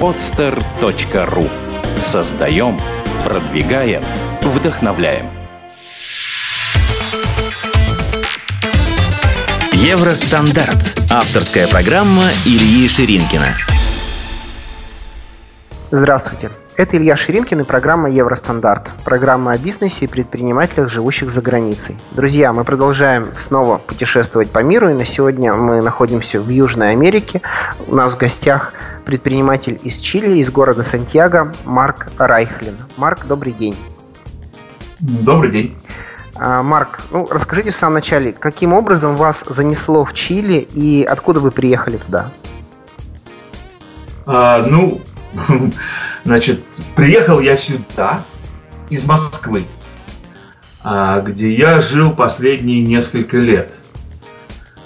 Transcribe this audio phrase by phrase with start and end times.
[0.00, 1.48] podster.ru
[2.00, 2.78] Создаем,
[3.24, 4.02] продвигаем,
[4.42, 5.26] вдохновляем.
[9.72, 11.02] Евростандарт.
[11.10, 13.56] Авторская программа Ильи Ширинкина.
[15.90, 16.50] Здравствуйте.
[16.78, 18.92] Это Илья Ширинкин и программа «Евростандарт».
[19.04, 21.96] Программа о бизнесе и предпринимателях, живущих за границей.
[22.12, 27.42] Друзья, мы продолжаем снова путешествовать по миру, и на сегодня мы находимся в Южной Америке.
[27.88, 28.74] У нас в гостях
[29.08, 32.76] предприниматель из Чили, из города Сантьяго, Марк Райхлин.
[32.98, 33.74] Марк, добрый день.
[35.00, 35.78] Добрый день.
[36.36, 41.40] А, Марк, ну, расскажите в самом начале, каким образом вас занесло в Чили и откуда
[41.40, 42.30] вы приехали туда?
[44.26, 45.00] А, ну,
[46.24, 46.62] Значит,
[46.94, 48.22] приехал я сюда
[48.90, 49.64] из Москвы,
[50.84, 53.72] а, где я жил последние несколько лет.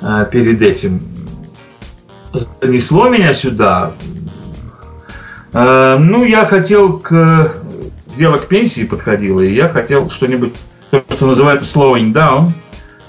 [0.01, 1.01] А, перед этим
[2.61, 3.93] занесло меня сюда.
[5.53, 7.55] А, ну, я хотел к
[8.17, 10.55] дело к пенсии подходило, и я хотел что-нибудь,
[10.91, 12.49] то, что называется slowing down,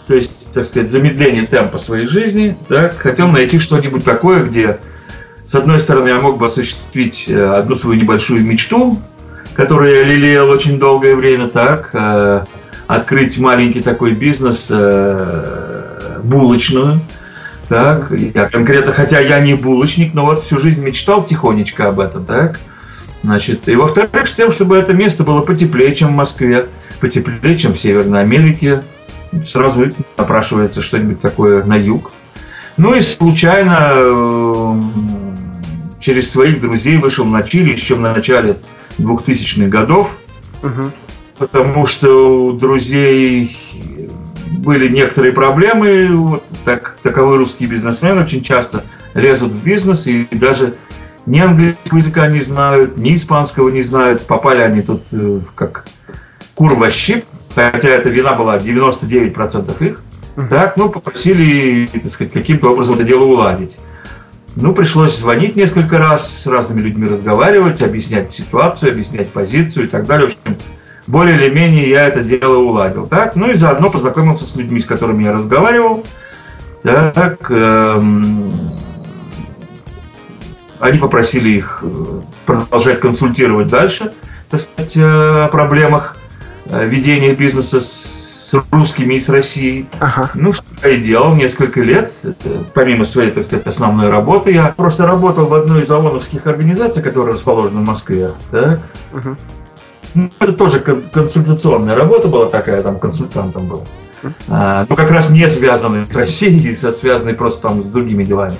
[0.08, 2.56] то есть, так сказать, замедление темпа своей жизни.
[2.68, 4.80] Так, хотел найти что-нибудь такое, где
[5.46, 8.98] с одной стороны, я мог бы осуществить э, одну свою небольшую мечту,
[9.56, 12.46] которую я лелеял очень долгое время, так, э,
[12.88, 17.02] открыть маленький такой бизнес, э, булочную,
[17.68, 22.26] так, я конкретно, хотя я не булочник, но вот всю жизнь мечтал тихонечко об этом,
[22.26, 22.60] так,
[23.24, 26.68] значит, и во-вторых, с тем, чтобы это место было потеплее, чем в Москве,
[27.00, 28.82] потеплее, чем в Северной Америке,
[29.46, 32.12] сразу напрашивается что-нибудь такое на юг.
[32.78, 34.82] Ну и случайно
[36.00, 38.58] через своих друзей вышел на Чили еще в начале
[39.00, 40.12] 2000-х годов,
[40.62, 40.92] угу.
[41.38, 43.58] потому что у друзей
[44.60, 46.08] были некоторые проблемы.
[46.12, 48.84] Вот так, таковой русский бизнесмен очень часто
[49.14, 50.76] лезут в бизнес и даже
[51.26, 54.26] ни английского языка не знают, ни испанского не знают.
[54.28, 55.86] Попали они тут э, как
[56.56, 60.02] кур во щип, хотя эта вина была 99% их.
[60.50, 63.78] Так, ну, попросили, так сказать, каким-то образом это дело уладить.
[64.56, 70.06] Ну, пришлось звонить несколько раз, с разными людьми разговаривать, объяснять ситуацию, объяснять позицию и так
[70.06, 70.30] далее.
[70.30, 70.58] В общем,
[71.08, 73.08] более или менее я это дело уладил.
[73.08, 73.36] Так?
[73.36, 76.06] Ну и заодно познакомился с людьми, с которыми я разговаривал.
[76.84, 78.52] Так, эм,
[80.80, 84.12] они попросили их э, продолжать консультировать дальше,
[84.50, 86.18] так сказать, э, о проблемах
[86.66, 89.88] э, ведения бизнеса с русскими и с Россией.
[90.00, 90.30] Ага.
[90.34, 92.14] Ну, что я и делал несколько лет.
[92.74, 97.36] Помимо своей, так сказать, основной работы, я просто работал в одной из ООНовских организаций, которая
[97.36, 98.32] расположена в Москве.
[98.52, 98.82] Так?
[99.14, 99.36] Угу.
[100.16, 103.84] Ну, это тоже консультационная работа была такая, там консультантом был.
[103.84, 104.03] А,
[104.48, 108.58] ну, как раз не связанный с Россией, а связанный просто там с другими делами.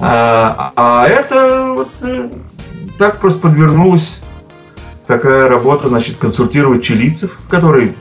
[0.00, 2.30] А, а это вот э,
[2.98, 4.20] так просто подвернулась
[5.06, 7.94] такая работа, значит, консультировать чилийцев, которые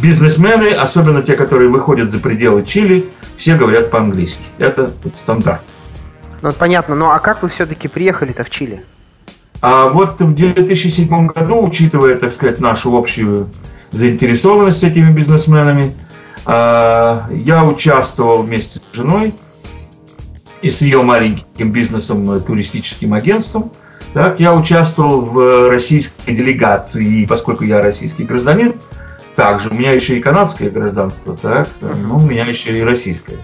[0.00, 4.44] бизнесмены, особенно те, которые выходят за пределы Чили, все говорят по-английски.
[4.58, 5.60] Это стандарт.
[6.42, 6.94] Ну, понятно.
[6.94, 8.82] Ну, а как вы все-таки приехали-то в Чили?
[9.60, 13.48] А вот в 2007 году, учитывая, так сказать, нашу общую
[13.90, 15.94] заинтересованность с этими бизнесменами,
[16.46, 19.34] а, я участвовал вместе с женой
[20.62, 23.72] и с ее маленьким бизнесом, э, туристическим агентством.
[24.12, 28.74] Так, я участвовал в российской делегации, и поскольку я российский гражданин,
[29.36, 29.70] также.
[29.70, 33.38] У меня еще и канадское гражданство, так, ну, у меня еще и российское.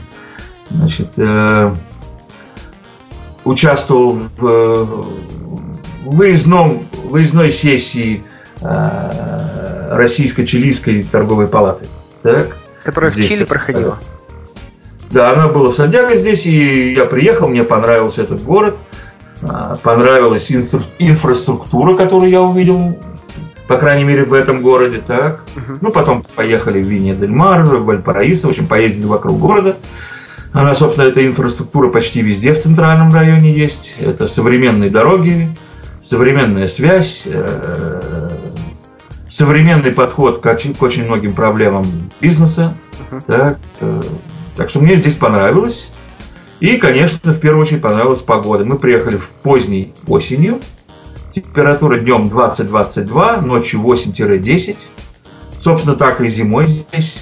[0.69, 1.75] Значит, э,
[3.45, 5.07] участвовал в,
[6.05, 8.25] выездном, выездной сессии
[8.61, 9.36] э,
[9.91, 11.87] Российско-Чилийской торговой палаты.
[12.23, 13.99] Так, Которая здесь, в Чили проходила?
[15.11, 18.77] Да, она была в Сантьяго здесь, и я приехал, мне понравился этот город,
[19.43, 19.47] э,
[19.83, 22.97] понравилась инфра- инфраструктура, которую я увидел
[23.69, 25.43] по крайней мере, в этом городе, так.
[25.57, 25.79] Uh-huh.
[25.81, 29.77] Ну, потом поехали в Винья-дель-Мар, в Вальпараисо, в общем, поездили вокруг города.
[30.53, 33.97] Она, собственно, эта инфраструктура почти везде в центральном районе есть.
[33.99, 35.49] Это современные дороги,
[36.03, 38.01] современная связь, э,
[39.37, 41.85] современный подход к очень, к очень многим проблемам
[42.23, 42.75] бизнеса.
[43.11, 43.23] Uh-huh.
[43.27, 44.03] Так, э,
[44.57, 45.91] так что мне здесь понравилось.
[46.61, 48.65] И, конечно, в первую очередь понравилась погода.
[48.65, 50.61] Мы приехали в поздней осенью,
[51.35, 54.79] Температура днем 20-22, ночью 8-10.
[55.61, 57.19] Собственно, так и зимой здесь.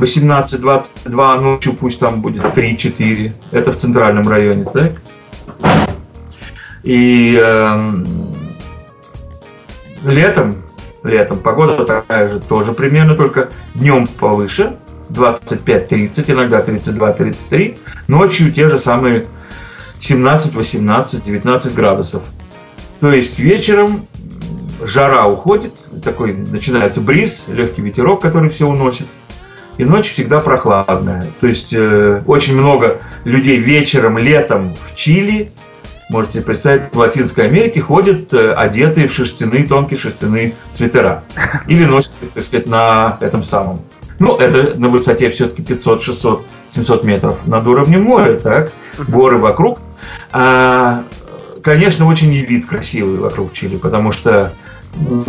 [0.00, 3.32] 18-22, ночью пусть там будет 3-4.
[3.52, 4.94] Это в центральном районе, так?
[6.82, 7.94] И э,
[10.04, 10.67] летом,
[11.02, 14.76] летом погода такая же, тоже примерно, только днем повыше,
[15.10, 17.78] 25-30, иногда 32-33.
[18.08, 19.26] Ночью те же самые
[20.00, 22.22] 17, 18, 19 градусов.
[23.00, 24.06] То есть вечером
[24.82, 25.72] жара уходит,
[26.02, 29.06] такой начинается бриз, легкий ветерок, который все уносит.
[29.76, 31.24] И ночь всегда прохладная.
[31.40, 35.52] То есть э, очень много людей вечером, летом в Чили,
[36.08, 41.24] можете представить, в Латинской Америке ходят э, одетые в шерстяные, тонкие шерстяные свитера.
[41.66, 43.78] Или носят, так сказать, на этом самом.
[44.18, 48.72] Ну, это на высоте все-таки 500, 600, 700 метров над уровнем моря, так?
[49.06, 49.78] Горы вокруг.
[50.32, 51.04] А,
[51.62, 54.52] конечно, очень и вид красивый вокруг Чили, потому что,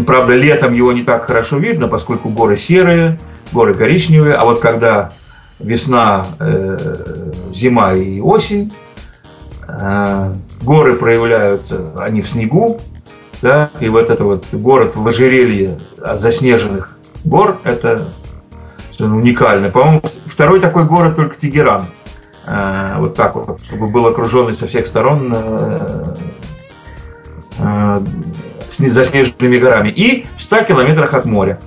[0.08, 3.20] правда, летом его не так хорошо видно, поскольку горы серые,
[3.52, 5.12] горы коричневые, а вот когда
[5.60, 6.78] весна, э,
[7.54, 8.72] зима и осень,
[10.62, 12.80] горы проявляются, они в снегу,
[13.42, 18.06] да, и вот это вот город в ожерелье заснеженных гор, это
[19.00, 19.70] уникально.
[19.70, 21.86] По-моему, второй такой город только Тегеран.
[22.46, 26.16] Э, вот так вот, чтобы был окруженный со всех сторон э,
[27.60, 27.96] э,
[28.72, 29.90] заснеженными горами.
[29.90, 31.60] И в 100 километрах от моря.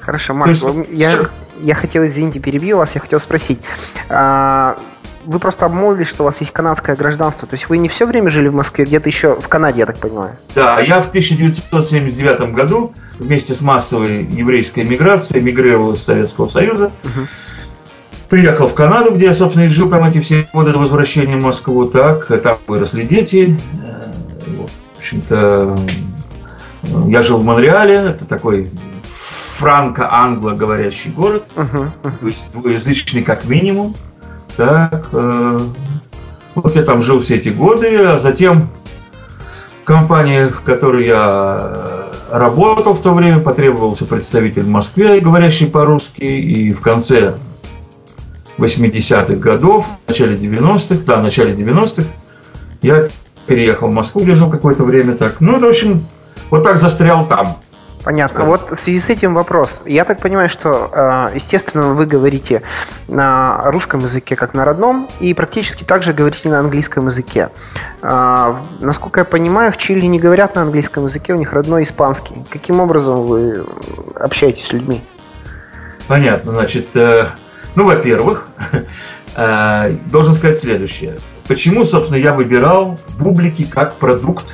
[0.00, 1.20] Хорошо, Марк, есть, я,
[1.60, 3.60] я хотел, извините, перебью вас, я хотел спросить.
[4.08, 4.76] А,
[5.24, 7.46] вы просто обмолвились, что у вас есть канадское гражданство.
[7.46, 9.98] То есть вы не все время жили в Москве, где-то еще в Канаде, я так
[9.98, 10.32] понимаю.
[10.54, 16.92] Да, я в 1979 году вместе с массовой еврейской миграцией мигрировал из Советского Союза.
[17.04, 17.26] Угу.
[18.30, 21.42] Приехал в Канаду, где я, собственно, и жил там эти все годы до возвращения в
[21.42, 21.84] Москву.
[21.84, 23.58] Так, там выросли дети.
[23.86, 24.12] Э,
[24.46, 25.76] в общем-то,
[27.08, 28.70] я жил в Монреале, это такой
[29.58, 32.12] франко-англо говорящий город, uh-huh, uh-huh.
[32.18, 33.94] то есть двуязычный как минимум.
[34.56, 35.58] Так, э,
[36.54, 38.68] вот я там жил все эти годы, а затем
[39.84, 46.72] компания, в которой я работал в то время, потребовался представитель в Москве, говорящий по-русски, и
[46.72, 47.34] в конце
[48.58, 52.06] 80-х годов, в начале 90-х, да, в начале 90-х,
[52.82, 53.08] я
[53.46, 55.40] переехал в Москву, где жил какое-то время так.
[55.40, 56.02] Ну, в общем,
[56.50, 57.56] вот так застрял там.
[58.04, 58.44] Понятно.
[58.44, 59.82] Вот в связи с этим вопрос.
[59.84, 62.62] Я так понимаю, что, э, естественно, вы говорите
[63.08, 67.50] на русском языке как на родном, и практически также говорите на английском языке.
[68.00, 72.42] Э, насколько я понимаю, в Чили не говорят на английском языке, у них родной испанский.
[72.48, 73.64] Каким образом вы
[74.14, 75.02] общаетесь с людьми?
[76.08, 76.54] Понятно.
[76.54, 77.26] Значит, э,
[77.74, 78.48] ну, во-первых,
[79.36, 81.18] должен сказать следующее.
[81.46, 84.50] Почему, собственно, я выбирал бублики как продукт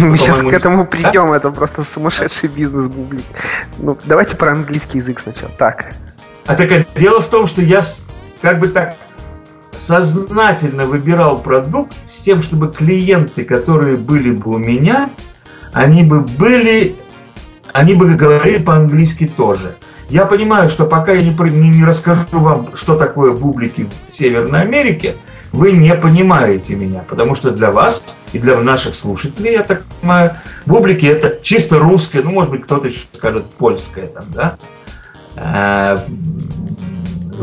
[0.00, 3.22] мы сейчас к этому придем, это просто сумасшедший бизнес бублик.
[3.78, 5.50] Ну, давайте про английский язык сначала.
[5.58, 5.94] Так.
[6.46, 7.82] А так дело в том, что я
[8.40, 8.96] как бы так
[9.76, 15.10] сознательно выбирал продукт с тем, чтобы клиенты, которые были бы у меня,
[15.72, 16.94] они бы были,
[17.72, 19.74] они бы говорили по-английски тоже.
[20.08, 24.62] Я понимаю, что пока я не, не, не расскажу вам, что такое бублики в Северной
[24.62, 25.16] Америке,
[25.52, 28.02] вы не понимаете меня, потому что для вас
[28.32, 30.36] и для наших слушателей, я так понимаю,
[30.66, 34.56] бублики это чисто русское, ну, может быть, кто-то еще скажет польское там, да?
[35.36, 35.96] Э,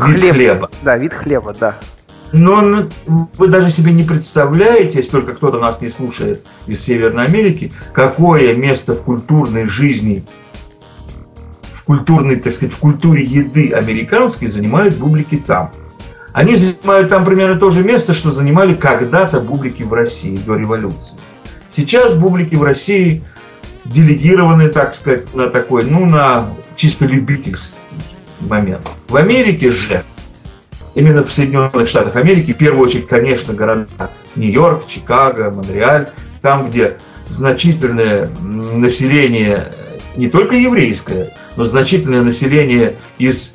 [0.06, 0.34] вид Хлеб.
[0.34, 0.70] хлеба.
[0.82, 1.76] Да, вид хлеба, да.
[2.32, 7.72] Но вы даже себе не представляете, если только кто-то нас не слушает из Северной Америки,
[7.92, 10.24] какое место в культурной жизни,
[11.72, 15.70] в культурной, так сказать, в культуре еды американской занимают бублики там.
[16.32, 21.16] Они занимают там примерно то же место, что занимали когда-то бублики в России до революции.
[21.74, 23.24] Сейчас бублики в России
[23.84, 27.78] делегированы, так сказать, на такой, ну, на чисто любительский
[28.40, 28.86] момент.
[29.08, 30.04] В Америке же,
[30.94, 36.08] именно в Соединенных Штатах Америки, в первую очередь, конечно, города Нью-Йорк, Чикаго, Монреаль,
[36.42, 36.98] там, где
[37.30, 39.64] значительное население,
[40.16, 43.54] не только еврейское, но значительное население из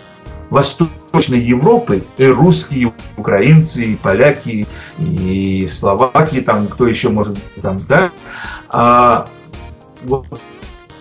[0.50, 4.68] Восточной Европы, и русские, и украинцы, и поляки,
[4.98, 8.10] и словаки, там кто еще может там, да,
[8.70, 9.26] а
[10.04, 10.26] вот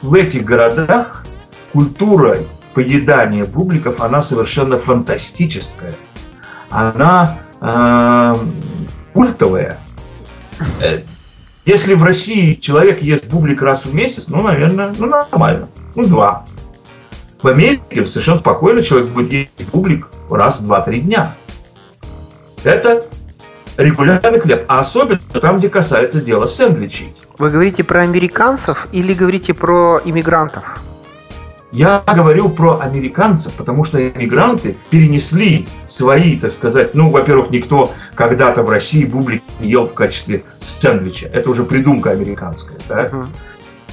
[0.02, 1.25] в этих городах
[1.73, 2.37] культура
[2.75, 5.95] поедания бубликов, она совершенно фантастическая.
[6.71, 8.35] Она э,
[9.12, 9.78] культовая.
[10.83, 11.00] Э,
[11.64, 15.69] если в России человек ест бублик раз в месяц, ну, наверное, ну, нормально.
[15.95, 16.45] Ну, два.
[17.42, 21.34] В Америке совершенно спокойно человек будет есть бублик раз в 2-3 дня.
[22.62, 23.02] Это
[23.76, 27.16] регулярный хлеб, а особенно там, где касается дела сэндвичей.
[27.38, 30.78] Вы говорите про американцев или говорите про иммигрантов?
[31.72, 38.62] Я говорю про американцев, потому что иммигранты перенесли свои, так сказать, ну, во-первых, никто когда-то
[38.62, 41.26] в России бублик не ел в качестве сэндвича.
[41.32, 43.11] Это уже придумка американская, да?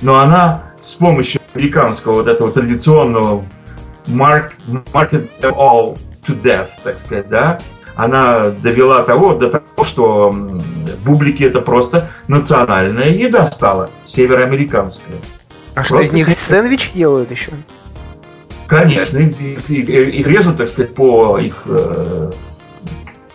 [0.01, 3.43] Но она с помощью американского вот этого традиционного
[4.07, 4.51] mark,
[4.93, 7.59] market them all to death, так сказать, да,
[7.95, 10.33] она довела того, до того, что
[11.03, 15.17] бублики это просто национальная еда стала, североамериканская.
[15.75, 17.51] А что из них сэндвич делают еще?
[18.67, 22.31] Конечно, их, их, их режут, так сказать, по их э,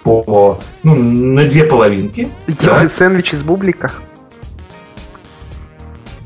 [0.04, 2.28] по ну, на две половинки.
[2.46, 2.88] Делают да?
[2.88, 3.90] сэндвич из бублика.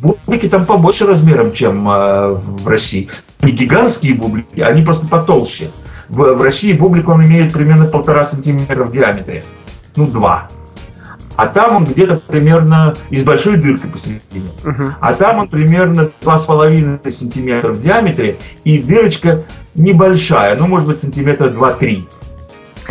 [0.00, 3.08] Бублики там побольше размером, чем э, в России.
[3.42, 5.70] Не гигантские бублики, они просто потолще.
[6.08, 9.42] В, в России бублик он имеет примерно полтора сантиметра в диаметре.
[9.96, 10.48] Ну, два.
[11.36, 14.48] А там он где-то примерно и с большой дыркой посередине.
[14.64, 14.92] Uh-huh.
[15.00, 19.44] А там он примерно 2,5 сантиметра в диаметре, и дырочка
[19.76, 22.08] небольшая, ну, может быть, сантиметра 2-3.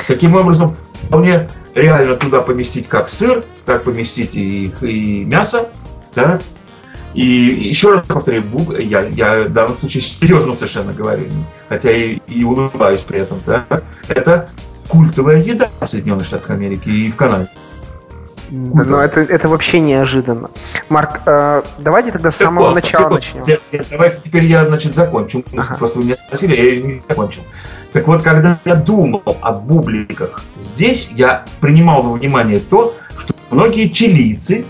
[0.08, 5.68] Таким образом, вполне реально туда поместить как сыр, как поместить и, и мясо,
[6.16, 6.40] да,
[7.18, 8.44] и еще раз повторю,
[8.78, 11.26] я, я в данном случае серьезно совершенно говорю,
[11.68, 13.66] хотя и, и улыбаюсь при этом, да,
[14.08, 14.48] это
[14.88, 17.50] культовая еда в Соединенных Штатах Америки и в Канаде.
[18.52, 20.52] Да, но это, это вообще неожиданно.
[20.90, 23.58] Марк, э, давайте тогда с самого вот, начала вот, начнем.
[23.90, 25.44] Давайте теперь я, значит, закончу.
[25.58, 25.74] Ага.
[25.74, 27.42] Просто вы меня спросили, я не закончил.
[27.94, 33.90] Так вот, когда я думал о бубликах здесь, я принимал во внимание то, что многие
[33.90, 34.66] чилийцы,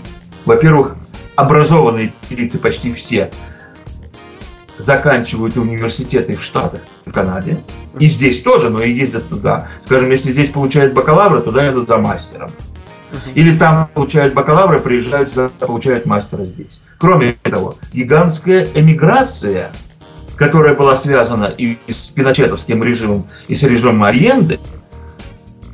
[0.46, 0.96] во-первых,
[1.38, 3.30] образованные чилийцы почти все,
[4.76, 7.58] заканчивают университеты в Штатах, в Канаде.
[8.00, 9.68] И здесь тоже, но и ездят туда.
[9.84, 12.50] Скажем, если здесь получают бакалавра, туда идут за мастером.
[13.36, 16.80] Или там получают бакалавра, приезжают сюда, получают мастера здесь.
[16.98, 19.70] Кроме того, гигантская эмиграция,
[20.34, 24.58] которая была связана и с пиночетовским режимом, и с режимом Ариенды,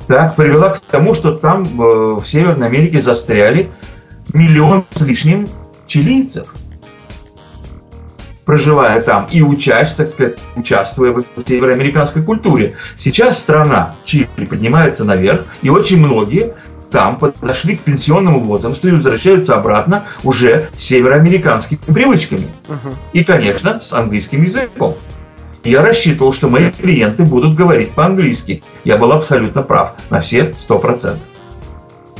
[0.05, 3.71] так, привела к тому, что там э, в Северной Америке застряли
[4.35, 5.47] миллион с лишним
[5.87, 6.53] чилийцев,
[8.45, 12.75] проживая там и учась, так сказать, участвуя в североамериканской культуре.
[12.97, 16.53] Сейчас страна Чили поднимается наверх, и очень многие
[16.91, 22.47] там подошли к пенсионному возрасту и возвращаются обратно уже с североамериканскими привычками.
[22.67, 22.95] Угу.
[23.13, 24.95] И, конечно, с английским языком.
[25.63, 28.61] Я рассчитывал, что мои клиенты будут говорить по-английски.
[28.83, 31.23] Я был абсолютно прав на все сто процентов.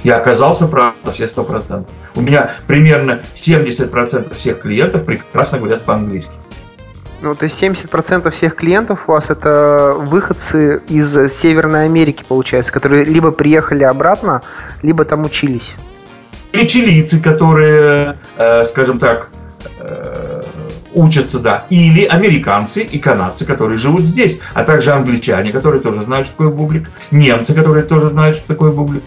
[0.04, 1.94] Я оказался прав на все сто процентов.
[2.16, 6.32] У меня примерно 70% всех клиентов прекрасно говорят по-английски.
[7.22, 13.04] Ну, то есть 70% всех клиентов у вас это выходцы из Северной Америки, получается, которые
[13.06, 14.42] либо приехали обратно,
[14.82, 15.76] либо там учились.
[16.52, 19.30] Или чилийцы, которые, э, скажем так,
[19.80, 20.42] э,
[20.94, 26.28] учатся, да, или американцы и канадцы, которые живут здесь, а также англичане, которые тоже знают,
[26.28, 29.04] что такое бублик, немцы, которые тоже знают, что такое бублик.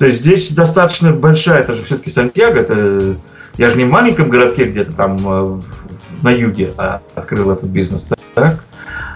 [0.00, 3.16] То есть здесь достаточно большая, это же все-таки Сантьяго, это
[3.58, 5.60] я же не в маленьком городке где-то там э,
[6.22, 8.64] на юге а, открыл этот бизнес, так?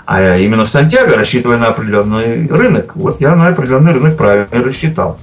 [0.04, 2.94] А именно в Сантьяго, рассчитывая на определенный рынок.
[2.96, 5.18] Вот я на определенный рынок правильно рассчитал.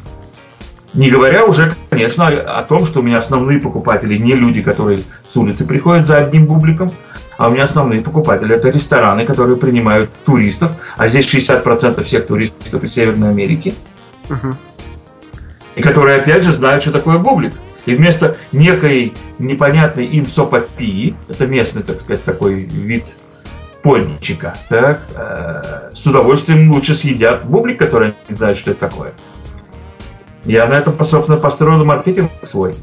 [0.95, 5.37] Не говоря уже, конечно, о том, что у меня основные покупатели не люди, которые с
[5.37, 6.89] улицы приходят за одним бубликом,
[7.37, 12.83] а у меня основные покупатели это рестораны, которые принимают туристов, а здесь 60% всех туристов
[12.83, 13.75] из Северной Америки.
[14.27, 14.55] Uh-huh.
[15.75, 17.53] И которые, опять же, знают, что такое бублик.
[17.85, 23.05] И вместо некой непонятной им сопопии, это местный, так сказать, такой вид
[23.81, 29.11] пончика, так, э, с удовольствием лучше съедят бублик, который не знают, что это такое.
[30.43, 32.75] Я на этом, собственно, построил маркетинг свой.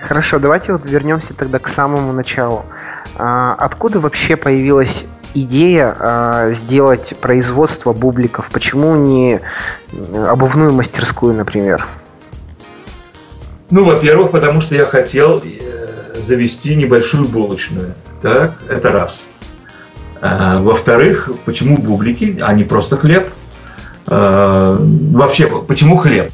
[0.00, 2.64] Хорошо, давайте вот вернемся тогда к самому началу.
[3.16, 8.48] А, откуда вообще появилась идея а, сделать производство бубликов?
[8.50, 9.40] Почему не
[10.28, 11.86] обувную мастерскую, например?
[13.72, 17.94] Ну, во-первых, потому что я хотел э, завести небольшую булочную.
[18.20, 19.24] Так, это раз.
[20.20, 23.28] А, во-вторых, почему бублики, а не просто хлеб?
[24.06, 26.30] А, вообще, почему хлеб?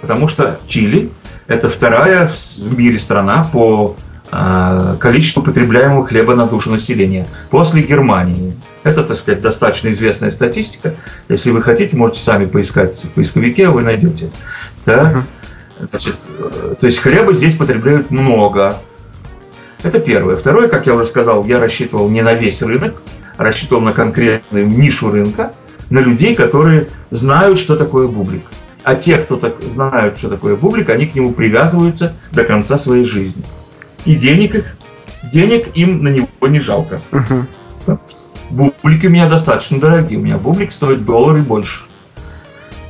[0.00, 1.10] Потому что Чили–
[1.48, 3.94] это вторая в мире страна по
[4.30, 8.56] а, количеству потребляемого хлеба на душу населения после Германии.
[8.84, 10.94] Это, так сказать, достаточно известная статистика.
[11.28, 14.30] Если вы хотите, можете сами поискать в поисковике, вы найдете.
[14.86, 15.26] Да?
[15.90, 18.76] Значит, э, то есть хлеба здесь потребляют много.
[19.82, 20.34] Это первое.
[20.34, 23.00] Второе, как я уже сказал, я рассчитывал не на весь рынок,
[23.36, 25.52] рассчитывал на конкретную нишу рынка,
[25.90, 28.44] на людей, которые знают, что такое бублик.
[28.82, 33.04] А те, кто так знают, что такое бублик, они к нему привязываются до конца своей
[33.04, 33.42] жизни.
[34.04, 34.76] И денег их,
[35.32, 37.00] денег им на него не жалко.
[37.12, 37.98] Угу.
[38.50, 40.18] Бублики у меня достаточно дорогие.
[40.18, 41.82] У меня бублик стоит доллар и больше.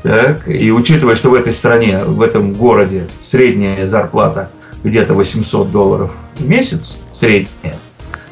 [0.03, 4.49] Так, и учитывая, что в этой стране, в этом городе средняя зарплата
[4.85, 7.77] где-то 800 долларов в месяц, средняя,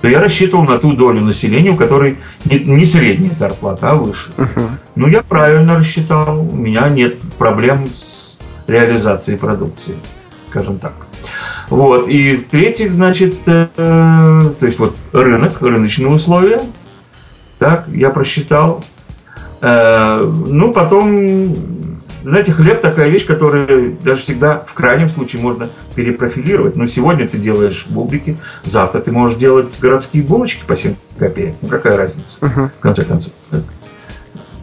[0.00, 4.30] то я рассчитывал на ту долю населения, у которой не, не средняя зарплата, а выше.
[4.36, 4.68] Uh-huh.
[4.94, 6.46] Ну, я правильно рассчитал.
[6.48, 8.36] У меня нет проблем с
[8.68, 9.96] реализацией продукции,
[10.50, 10.92] скажем так.
[11.68, 12.08] Вот.
[12.08, 16.60] И в-третьих, значит, э, то есть вот рынок, рыночные условия.
[17.58, 18.84] Так, я просчитал.
[19.60, 21.54] Э, ну, потом,
[22.22, 26.76] знаете, хлеб такая вещь, которую даже всегда в крайнем случае можно перепрофилировать.
[26.76, 31.54] Но сегодня ты делаешь бублики, завтра ты можешь делать городские булочки по 7 копеек.
[31.62, 32.70] Ну, какая разница, uh-huh.
[32.76, 33.32] в конце концов.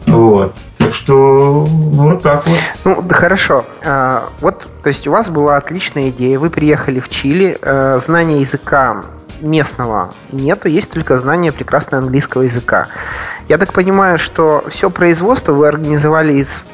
[0.06, 0.54] Вот.
[0.78, 2.58] Так что, ну, вот так вот.
[2.84, 3.64] Ну, да хорошо.
[3.84, 8.40] А, вот, то есть у вас была отличная идея, вы приехали в Чили, а, знания
[8.40, 9.02] языка
[9.44, 12.88] местного нету, есть только знание прекрасного английского языка.
[13.48, 16.64] Я так понимаю, что все производство вы организовали из,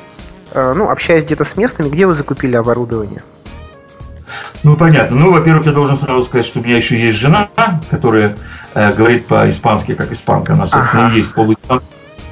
[0.53, 3.23] а, ну, общаясь где-то с местными, где вы закупили оборудование?
[4.63, 5.17] Ну, понятно.
[5.17, 7.49] Ну, во-первых, я должен сразу сказать, что у меня еще есть жена,
[7.91, 8.37] которая
[8.75, 10.53] э, говорит по-испански, как испанка.
[10.53, 11.17] Она, собственно, ага.
[11.17, 11.85] есть полуиспанка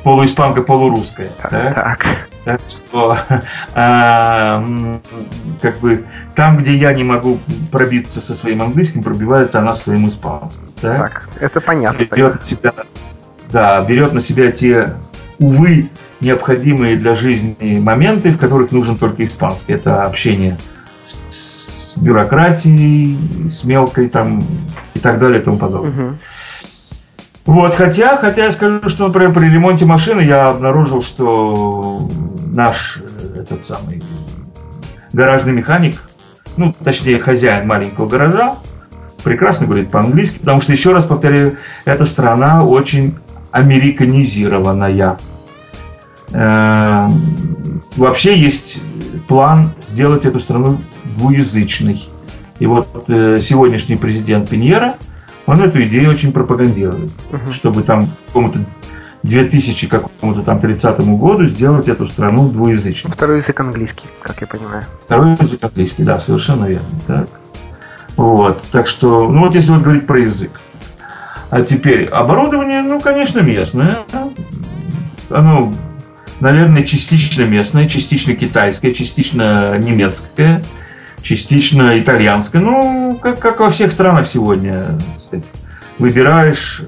[0.02, 1.28] полуиспанка, полурусская.
[1.42, 1.74] Так.
[1.74, 2.06] так.
[2.48, 3.14] Так что,
[3.74, 4.64] а,
[5.60, 7.38] как бы, там, где я не могу
[7.70, 10.62] пробиться со своим английским, пробивается она своим испанским.
[10.80, 12.04] Так, так это понятно.
[12.04, 12.72] Берет на себя,
[13.52, 14.94] да, берет на себя те,
[15.38, 15.90] увы,
[16.20, 19.74] необходимые для жизни моменты, в которых нужен только испанский.
[19.74, 20.56] Это общение
[21.28, 24.42] с бюрократией, с мелкой там
[24.94, 25.90] и так далее и тому подобное.
[25.90, 26.16] Угу.
[27.48, 32.06] Вот, хотя, хотя я скажу, что, например, при ремонте машины я обнаружил, что
[32.52, 34.02] наш э, этот самый
[35.14, 35.96] гаражный механик,
[36.58, 38.56] ну, точнее, хозяин маленького гаража,
[39.24, 43.16] прекрасно говорит по-английски, потому что, еще раз повторяю, эта страна очень
[43.50, 45.16] американизированная.
[46.34, 47.08] Э,
[47.96, 48.82] вообще есть
[49.26, 50.76] план сделать эту страну
[51.16, 52.06] двуязычной.
[52.58, 54.96] И вот э, сегодняшний президент Пиньера–
[55.48, 57.54] он эту идею очень пропагандирует, uh-huh.
[57.54, 58.58] чтобы там к какому-то
[59.22, 63.10] 2000 какому-то там 30 году сделать эту страну двуязычной.
[63.10, 64.84] Второй язык английский, как я понимаю.
[65.06, 66.86] Второй язык английский, да, совершенно верно.
[67.06, 67.28] Так.
[68.16, 70.60] Вот, так что, ну вот если вот говорить про язык.
[71.50, 74.02] А теперь оборудование, ну, конечно, местное.
[75.30, 75.72] Оно,
[76.40, 80.62] наверное, частично местное, частично китайское, частично немецкое
[81.22, 82.62] частично итальянская.
[82.62, 84.98] Ну, как, как во всех странах сегодня.
[85.28, 85.50] Сказать,
[85.98, 86.82] выбираешь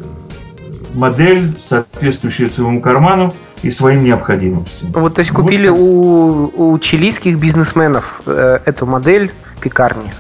[0.95, 4.93] модель, соответствующую своему карману и своим необходимостям.
[4.93, 5.79] Вот, то есть купили вот.
[5.79, 10.13] у, у чилийских бизнесменов э, эту модель пекарни?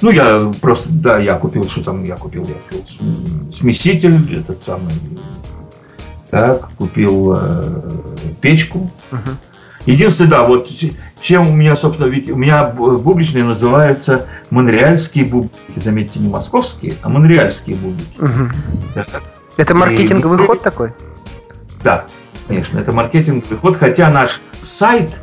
[0.00, 2.44] Ну, я просто, да, я купил, что там я купил?
[2.44, 2.84] Я купил
[3.52, 4.92] смеситель, этот самый,
[6.30, 7.90] так, купил э,
[8.40, 8.90] печку.
[9.10, 9.30] Угу.
[9.86, 10.68] Единственное, да, вот
[11.20, 15.58] чем у меня, собственно, ведь у меня бубличные называются монреальские бублики.
[15.76, 18.18] Заметьте, не московские, а монреальские бублики.
[18.18, 18.50] Угу.
[18.94, 19.06] Да.
[19.56, 20.92] Это маркетинговый и, ход такой?
[21.82, 22.04] Да,
[22.46, 25.20] конечно, это маркетинговый ход, хотя наш сайт,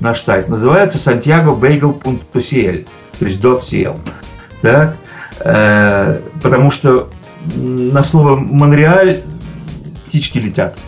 [0.00, 2.86] наш сайт называется santiagobagel.cl,
[3.18, 3.98] то есть .cl.
[4.62, 4.96] Да?
[5.40, 7.08] Э, потому что
[7.56, 9.20] на слово Монреаль
[10.06, 10.78] птички летят.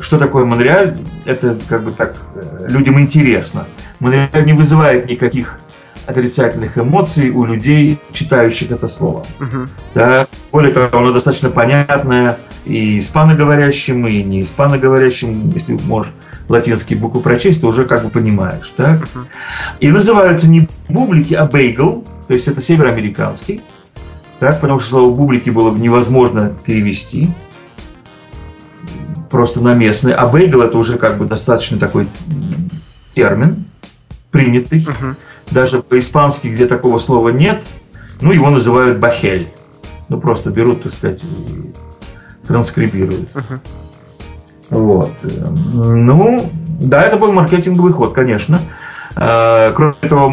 [0.00, 0.96] Что такое Монреаль?
[1.24, 3.66] Это как бы так э, людям интересно.
[4.00, 5.58] Монреаль не вызывает никаких
[6.08, 9.24] отрицательных эмоций у людей, читающих это слово.
[9.40, 9.68] Uh-huh.
[9.94, 10.26] Да?
[10.50, 16.12] Более того, оно достаточно понятное и испаноговорящим, и не испаноговорящим, если можешь
[16.48, 18.72] латинские буквы прочесть, то уже как бы понимаешь.
[18.76, 19.02] Так?
[19.02, 19.24] Uh-huh.
[19.80, 23.60] И называются не бублики, а бейгл, то есть это североамериканский,
[24.38, 24.60] так?
[24.62, 27.28] потому что слово бублики было невозможно перевести
[29.30, 30.12] просто на местный.
[30.12, 32.08] А бейгл это уже как бы достаточно такой
[33.14, 33.64] термин,
[34.30, 34.84] принятый.
[34.84, 35.14] Uh-huh.
[35.50, 37.62] Даже по-испански, где такого слова нет,
[38.20, 39.50] ну, его называют бахель.
[40.08, 43.28] Ну, просто берут, так сказать, и транскрибируют.
[43.34, 43.60] Uh-huh.
[44.70, 45.12] Вот.
[45.72, 48.60] Ну, да, это был маркетинговый ход, конечно.
[49.16, 50.32] А, кроме того,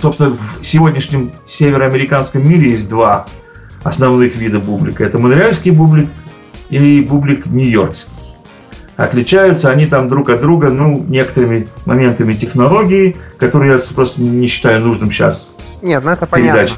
[0.00, 3.26] собственно, в сегодняшнем североамериканском мире есть два
[3.82, 5.04] основных вида бублика.
[5.04, 6.08] Это монреальский бублик
[6.70, 8.10] и бублик нью-йоркский.
[8.96, 14.80] Отличаются они там друг от друга, ну, некоторыми моментами технологии, которые я просто не считаю
[14.80, 15.50] нужным сейчас.
[15.82, 16.76] Нет, ну это понятно.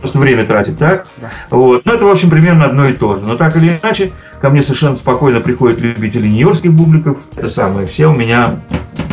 [0.00, 1.06] Просто время тратить, так?
[1.18, 1.30] Да.
[1.50, 1.84] Вот.
[1.84, 3.22] Ну, это, в общем, примерно одно и то же.
[3.22, 7.18] Но так или иначе, ко мне совершенно спокойно приходят любители нью-йоркских бубликов.
[7.36, 8.60] Это самое, все у меня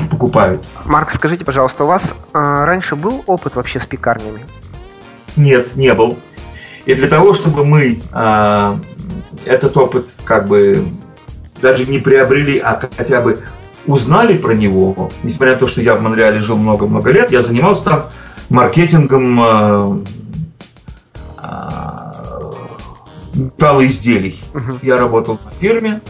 [0.10, 0.66] покупают.
[0.86, 4.40] Марк, скажите, пожалуйста, у вас э, раньше был опыт вообще с пекарнями?
[5.36, 6.18] Нет, не был.
[6.86, 8.76] И для того, чтобы мы э,
[9.46, 10.86] этот опыт как бы
[11.62, 13.40] даже не приобрели, а хотя бы
[13.86, 17.86] узнали про него, несмотря на то, что я в Монреале жил много-много лет, я занимался
[17.86, 18.06] там
[18.50, 20.04] маркетингом э,
[23.34, 24.42] металлоизделий.
[24.54, 24.80] Мгм.
[24.82, 26.02] Я работал на фирме,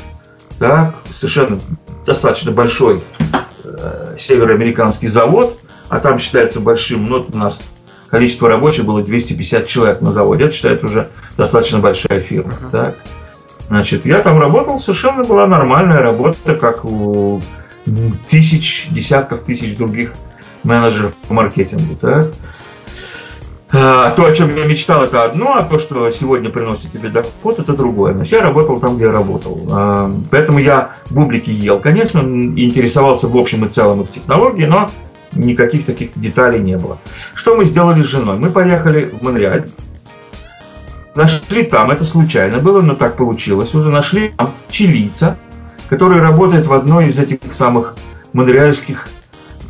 [0.60, 1.60] так, совершенно
[2.06, 3.04] достаточно большой
[3.64, 7.62] э, североамериканский завод, а там считается большим, вот у нас
[8.10, 12.96] количество рабочих было 250 человек на заводе, это считается уже достаточно большая фирма, так.
[13.68, 17.42] Значит, я там работал, совершенно была нормальная работа, как у
[18.30, 20.14] тысяч, десятков тысяч других
[20.64, 22.28] менеджеров по маркетингу, так.
[23.70, 27.60] А, то, о чем я мечтал, это одно, а то, что сегодня приносит тебе доход,
[27.60, 28.14] это другое.
[28.14, 29.62] Значит, я работал там, где я работал.
[29.70, 34.90] А, Поэтому я бублики ел, конечно, и интересовался в общем и целом их технологии, но
[35.34, 37.00] никаких таких деталей не было.
[37.36, 38.38] Что мы сделали с женой?
[38.38, 39.68] Мы поехали в Монреаль,
[41.16, 45.38] нашли там, это случайно было, но так получилось, уже нашли там чилийца,
[45.90, 47.96] который работает в одной из этих самых
[48.34, 49.08] монреальских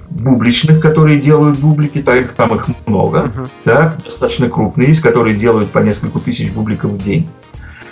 [0.10, 3.48] бубличных, которые делают бублики, так там их много, Мгм.
[3.64, 7.30] так, достаточно крупные есть, которые делают по несколько тысяч бубликов в день.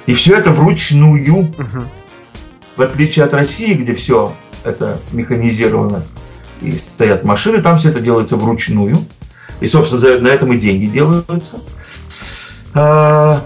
[0.06, 1.84] И все это вручную, Мгм.
[2.78, 6.04] в отличие от России, где все это механизировано
[6.62, 8.96] и стоят машины, там все это делается вручную.
[9.62, 11.60] И, собственно, за- на этом и деньги делаются.
[12.74, 13.42] А,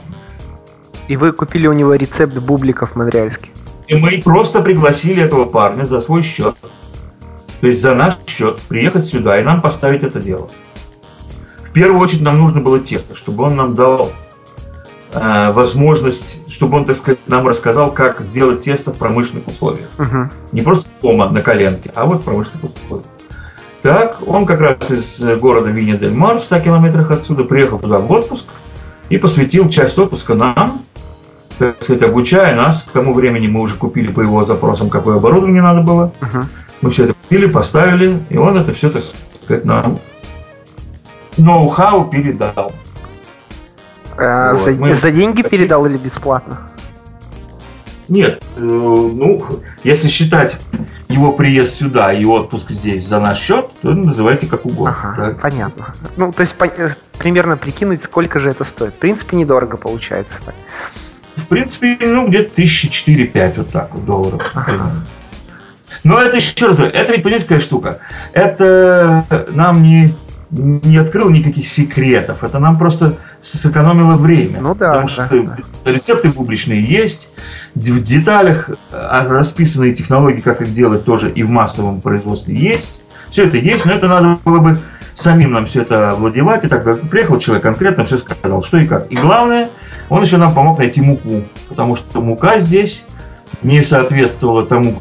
[1.08, 3.50] И вы купили у него рецепт бубликов монреальских.
[3.88, 6.56] И мы просто пригласили этого парня за свой счет.
[7.62, 10.48] То есть за наш счет приехать сюда и нам поставить это дело.
[11.67, 14.12] В первую очередь нам нужно было тесто, чтобы он нам дал
[15.13, 19.88] э, возможность, чтобы он, так сказать, нам рассказал, как сделать тесто в промышленных условиях.
[19.98, 20.30] Мгм.
[20.52, 23.08] Не просто дома на коленке, а вот в промышленных условиях.
[23.82, 28.12] Так, он как раз из э, города Винья-дель-Мар, в 100 километрах отсюда, приехал туда в
[28.12, 28.43] отпуск
[29.08, 30.82] и посвятил часть отпуска нам,
[31.60, 32.84] так сказать, обучая нас.
[32.84, 36.12] К тому времени мы уже купили по его запросам, какое оборудование надо было.
[36.19, 36.50] Мгм.
[36.82, 39.06] Мы все это купили, поставили, и он это все, так
[39.41, 39.98] сказать, нам
[41.38, 42.74] ноу-хау передал.
[44.22, 46.60] А, Вот, за, мы- за деньги передал или бесплатно?
[48.08, 49.40] Нет, э, ну,
[49.84, 50.58] если считать
[51.10, 54.96] его приезд сюда и отпуск здесь за наш счет, то называйте как угодно.
[55.04, 55.42] Ага, так.
[55.42, 55.94] понятно.
[56.18, 58.94] Ну, то есть пон- э, примерно прикинуть, сколько же это стоит.
[58.96, 60.40] В принципе, недорого получается.
[60.44, 60.56] так.
[61.36, 64.42] В принципе, ну, где-то тысячи четыре-пять вот так вот долларов.
[64.56, 64.92] Ага.
[66.04, 68.00] Но это еще раз говорю, это ведь, понимаете, какая штука?
[68.34, 70.16] Это нам не,
[70.52, 72.44] не открыло никаких секретов.
[72.44, 74.60] Это нам просто сэкономило время.
[74.62, 75.92] Ну да, Потому да, что да.
[75.92, 77.30] рецепты публичные есть,
[77.76, 83.02] в деталях а, расписанные технологии, как их делать, тоже и в массовом производстве есть.
[83.32, 84.78] Все это есть, но это надо было бы
[85.16, 86.66] самим нам все это овладевать.
[86.66, 89.12] И так как приехал человек конкретно, все сказал, что и как.
[89.12, 89.70] И главное,
[90.10, 93.06] он еще нам помог найти муку, потому что мука здесь
[93.62, 94.96] не соответствовала тому,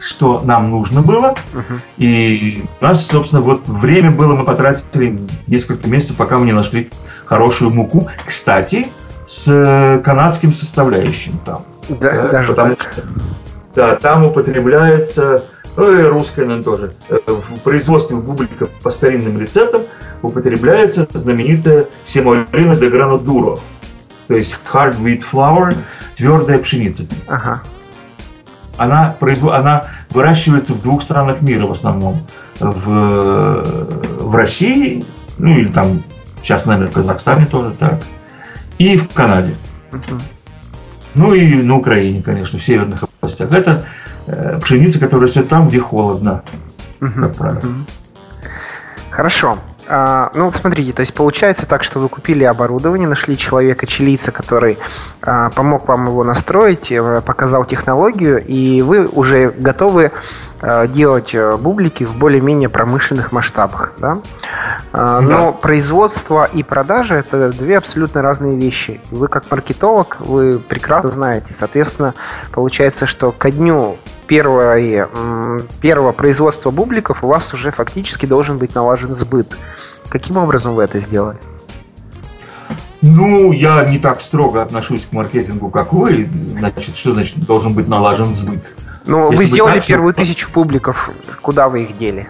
[0.00, 1.34] что нам нужно было.
[1.52, 1.80] Мгм.
[1.98, 6.90] И у нас, собственно, вот время было, мы потратили несколько месяцев, пока мы не нашли
[7.26, 8.08] хорошую муку.
[8.26, 8.88] Кстати,
[9.28, 11.64] с э, канадским составляющим там.
[11.88, 12.92] Да, Да, даже потому так.
[12.92, 13.02] что
[13.74, 15.44] да, там употребляется,
[15.76, 19.82] ну и русское, наверное, тоже, э, в производстве бубликов по старинным рецептам
[20.22, 23.58] употребляется знаменитая семолина де гранадуро,
[24.26, 25.76] то есть hard wheat flour,
[26.16, 27.04] твердая пшеница.
[27.28, 27.62] Ага.
[28.76, 32.20] Она, произво- она выращивается в двух странах мира в основном.
[32.58, 35.04] В, в России,
[35.38, 36.02] ну или там,
[36.42, 38.00] сейчас, наверное, в Казахстане тоже так,
[38.78, 39.54] и в Канаде.
[39.92, 40.20] Мгм.
[41.14, 43.52] Ну и на Украине, конечно, в северных областях.
[43.52, 43.84] Это
[44.26, 46.42] э, пшеница, которая растет там, где холодно,
[47.00, 47.22] Мгм.
[47.22, 47.60] как правило.
[47.60, 47.86] Мгм.
[49.10, 49.58] Хорошо.
[49.92, 54.78] А, ну, смотрите, то есть получается так, что вы купили оборудование, нашли человека, чилийца, который
[55.20, 60.12] а, помог вам его настроить, э, показал технологию, и вы уже готовы
[60.62, 64.18] э, делать э, бублики в более-менее промышленных масштабах, да?
[64.92, 69.00] А, Но производство и продажа это две абсолютно разные вещи.
[69.10, 71.52] Вы как маркетолог, вы прекрасно знаете.
[71.52, 72.14] Соответственно,
[72.52, 73.96] получается, что ко дню
[74.30, 75.08] первое,
[75.80, 79.58] первого производства бубликов у вас уже фактически должен быть налажен сбыт.
[80.08, 81.36] Каким образом вы это сделали?
[83.02, 86.30] Ну, я не так строго отношусь к маркетингу, как вы.
[86.50, 88.76] Значит, что значит должен быть налажен сбыт?
[89.04, 91.10] Ну, вы сделали так, что- первую тысячу публиков.
[91.42, 92.28] Куда вы их дели?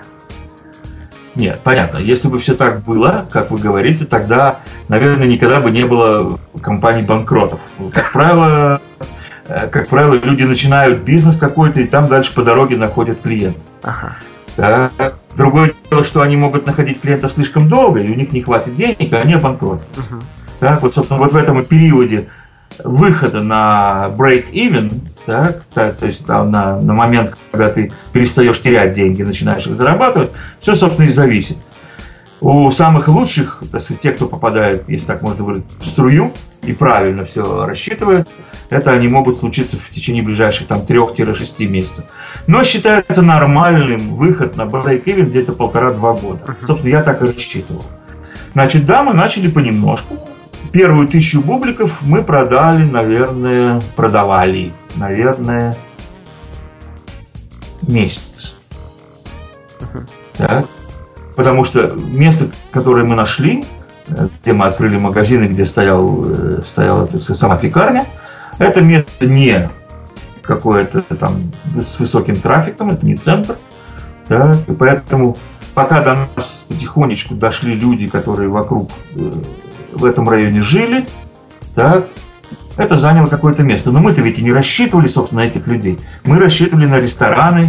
[1.35, 1.99] Нет, понятно.
[1.99, 4.57] Если бы все так было, как вы говорите, тогда,
[4.89, 7.61] наверное, никогда бы не было компаний банкротов.
[7.93, 8.81] Как правило,
[9.71, 13.57] как правило, люди начинают бизнес какой-то, и там дальше по дороге находят клиент.
[13.83, 14.17] Ага.
[14.57, 14.91] Да.
[15.37, 19.01] Другое дело, что они могут находить клиентов слишком долго, и у них не хватит денег,
[19.01, 20.01] и они обанкротятся.
[20.11, 20.23] Мгм.
[20.59, 22.29] Так, вот, собственно, вот в этом периоде
[22.85, 24.93] выхода на break-even,
[25.27, 29.77] так, та- то есть там, на, на момент, когда ты перестаешь терять деньги, начинаешь их
[29.77, 31.57] зарабатывать, все, собственно, и зависит.
[32.41, 36.33] У самых лучших, так сказать, тех, кто попадает, если так можно выразить, в струю,
[36.63, 38.29] и правильно все рассчитывают,
[38.69, 42.05] это они могут случиться в течение ближайших там 3-6 месяцев.
[42.47, 46.57] Но считается нормальным выход на брейк-ивен где-то полтора-два года.
[46.67, 47.85] Собственно, я так и рассчитывал.
[48.53, 50.17] Значит, да, мы начали понемножку.
[50.73, 55.77] Первую тысячу бубликов мы продали, наверное, продавали, наверное,
[57.83, 58.55] месяц.
[60.37, 60.67] Так.
[61.35, 63.65] Потому что место, которое мы нашли,
[64.43, 68.07] где мы открыли магазины, где стоял, э, стояла сама пекарня,
[68.59, 69.69] это место не
[70.43, 73.57] какое-то там с высоким трафиком, это не центр.
[74.27, 75.37] Так, и поэтому
[75.75, 79.31] пока до нас потихонечку дошли люди, которые вокруг э,
[79.93, 81.07] в этом районе жили,
[81.75, 82.07] так,
[82.77, 83.91] это заняло какое-то место.
[83.91, 85.99] Но мы-то ведь и не рассчитывали, собственно, на этих людей.
[86.25, 87.67] Мы рассчитывали на рестораны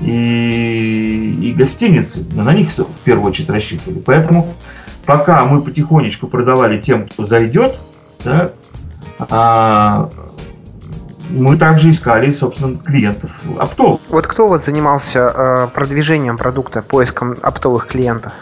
[0.00, 2.26] и, и гостиницы.
[2.32, 3.98] Но на них в первую очередь рассчитывали.
[4.00, 4.54] Поэтому
[5.06, 7.78] пока мы потихонечку продавали тем, кто зайдет,
[8.22, 8.52] так,
[9.18, 10.08] а,
[11.30, 14.00] мы также искали, собственно, клиентов оптовых.
[14.08, 18.32] Вот кто у вас занимался э, продвижением продукта, поиском оптовых клиентов?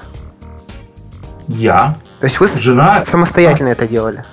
[1.48, 1.96] Я.
[2.20, 3.04] То есть вы Жена...
[3.04, 4.24] самостоятельно это делали?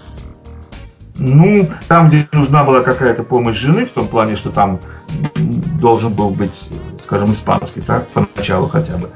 [1.17, 4.79] Ну, там, где нужна была какая-то помощь жены, в том плане, что там
[5.79, 6.67] должен был быть,
[7.01, 9.09] скажем, испанский, так, поначалу хотя бы,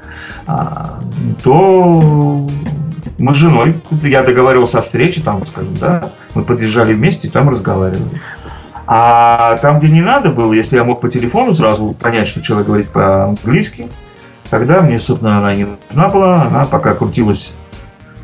[0.46, 1.00] а,
[1.42, 2.48] то
[3.20, 8.20] мы с женой, я договаривался о встрече, там, скажем, да, мы подъезжали вместе, там разговаривали.
[8.86, 12.66] А там, где не надо было, если я мог по телефону сразу понять, что человек
[12.66, 13.88] говорит по-английски,
[14.48, 17.52] тогда мне, собственно, она не нужна была, она пока крутилась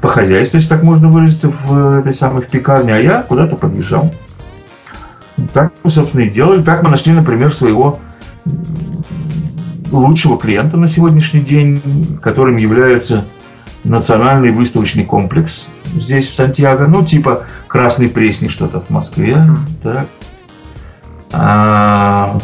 [0.01, 4.11] по хозяйству, если так можно выразиться, в этой самой в пекарне, а я куда-то подъезжал.
[5.53, 6.63] Так мы, собственно, и делали.
[6.63, 7.99] Так мы нашли, например, своего
[9.93, 11.81] лучшего клиента на сегодняшний день,
[12.23, 13.25] которым является
[13.89, 16.87] национальный выставочный комплекс здесь, в Сантьяго.
[16.87, 19.43] Ну, типа Красный Пресни что-то в Москве.
[19.83, 20.07] Так.
[21.33, 22.39] А...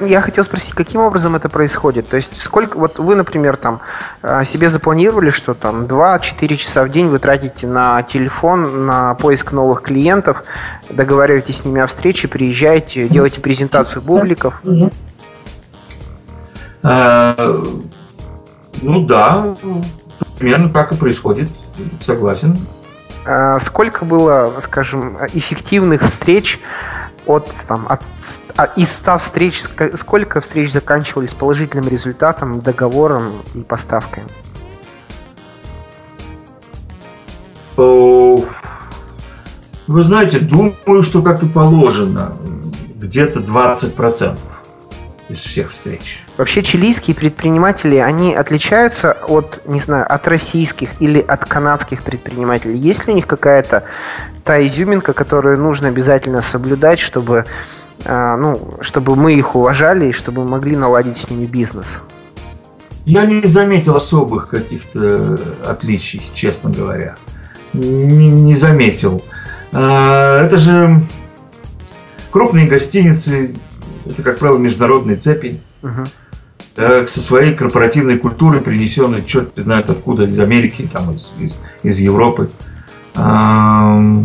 [0.00, 2.08] Я хотел спросить, каким образом это происходит?
[2.08, 3.80] То есть, сколько, вот вы, например, там
[4.22, 9.50] а, себе запланировали, что там 2-4 часа в день вы тратите на телефон, на поиск
[9.50, 10.44] новых клиентов,
[10.88, 14.62] договариваетесь с ними о встрече, приезжаете, делаете презентацию бубликов?
[18.82, 19.54] А, ну да,
[20.38, 21.50] примерно так и происходит,
[22.04, 22.56] согласен.
[23.24, 26.58] А, сколько было, скажем, эффективных встреч
[27.26, 28.02] от, там, от,
[28.56, 29.62] от, из 100 встреч,
[29.94, 34.24] сколько встреч заканчивались положительным результатом, договором и поставкой?
[39.92, 42.36] Вы знаете, думаю, что как и положено,
[42.96, 44.38] где-то 20%
[45.28, 46.20] из всех встреч.
[46.42, 52.76] Вообще чилийские предприниматели, они отличаются от, не знаю, от российских или от канадских предпринимателей?
[52.76, 53.84] Есть ли у них какая-то
[54.42, 57.44] та изюминка, которую нужно обязательно соблюдать, чтобы,
[58.04, 61.98] э, ну, чтобы мы их уважали и чтобы могли наладить с ними бизнес?
[63.04, 67.14] Я не заметил особых каких-то отличий, честно говоря.
[67.72, 69.22] Не, не заметил.
[69.70, 71.02] Это же
[72.32, 73.54] крупные гостиницы,
[74.04, 75.60] это, как правило, международные цепи.
[75.84, 76.08] Uh-huh
[76.74, 81.98] так, со своей корпоративной культурой, принесенной черт знает откуда, из Америки, там, из, из, из
[81.98, 82.50] Европы.
[83.14, 84.22] ну,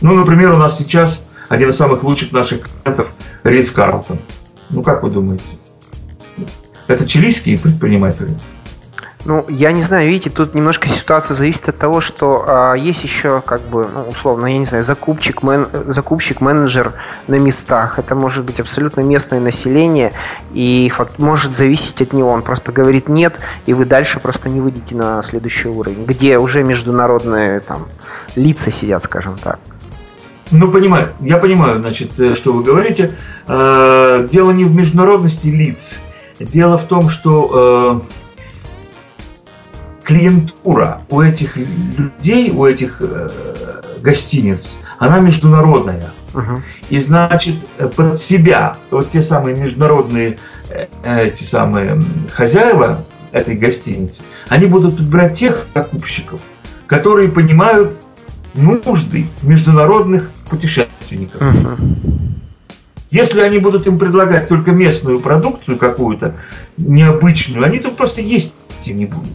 [0.00, 3.08] например, у нас сейчас один из самых лучших наших клиентов
[3.44, 4.18] Ридс Карлтон.
[4.70, 5.44] Ну, как вы думаете?
[6.86, 8.36] Это чилийские предприниматели?
[9.24, 13.40] Ну, я не знаю, видите, тут немножко ситуация зависит от того, что а, есть еще,
[13.40, 16.94] как бы, ну, условно, я не знаю, закупщик, мен, закупщик, менеджер
[17.28, 18.00] на местах.
[18.00, 20.12] Это может быть абсолютно местное население,
[20.52, 22.30] и факт может зависеть от него.
[22.30, 26.64] Он просто говорит нет, и вы дальше просто не выйдете на следующий уровень, где уже
[26.64, 27.86] международные там
[28.34, 29.60] лица сидят, скажем так.
[30.50, 33.12] Ну, понимаю, я понимаю, значит, э, что вы говорите.
[33.46, 35.98] Э, дело не в международности лиц.
[36.40, 38.21] Дело в том, что э,
[40.02, 43.28] клиентура у этих людей, у этих э,
[44.02, 46.10] гостиниц, она международная.
[46.34, 46.60] Uh-huh.
[46.90, 50.38] И значит, э, под себя вот те самые международные
[50.70, 50.86] э,
[51.26, 52.00] эти самые
[52.32, 56.40] хозяева этой гостиницы, они будут брать тех закупщиков,
[56.86, 57.96] которые понимают
[58.54, 61.40] нужды международных путешественников.
[61.40, 61.76] Uh-huh.
[63.10, 66.34] Если они будут им предлагать только местную продукцию какую-то,
[66.78, 68.54] необычную, они там просто есть
[68.86, 69.28] не будут.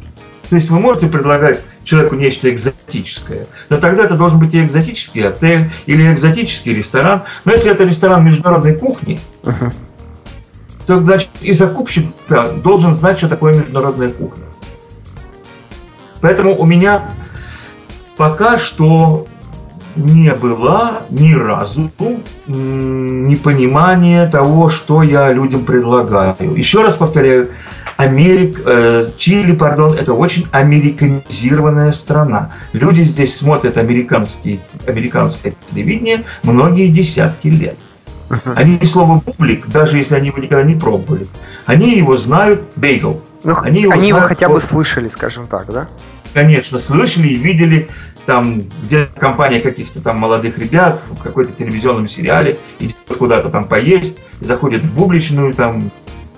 [0.49, 5.27] То есть вы можете предлагать человеку нечто экзотическое, но тогда это должен быть и экзотический
[5.27, 7.23] отель, или экзотический ресторан.
[7.45, 9.73] Но если это ресторан международной кухни, uh-huh.
[10.85, 12.05] то значит и закупщик
[12.63, 14.43] должен знать, что такое международная кухня.
[16.21, 17.03] Поэтому у меня
[18.15, 19.25] пока что
[19.97, 21.91] не было ни разу
[22.47, 26.35] непонимания того, что я людям предлагаю.
[26.55, 27.49] Еще раз повторяю,
[27.97, 32.51] Америк, э, Чили, пардон, это очень американизированная страна.
[32.73, 37.75] Люди здесь смотрят американские, американское телевидение многие десятки лет.
[38.55, 41.25] Они слово «бублик», даже если они его никогда не пробовали,
[41.65, 43.21] они его знают бейгл.
[43.43, 45.87] Ну, они его, они его хотя бы слышали, скажем так, да?
[46.33, 47.87] Конечно, слышали и видели
[48.27, 54.21] там где компания каких-то там молодых ребят в какой-то телевизионном сериале идет куда-то там поесть,
[54.41, 55.89] заходит в бубличную, там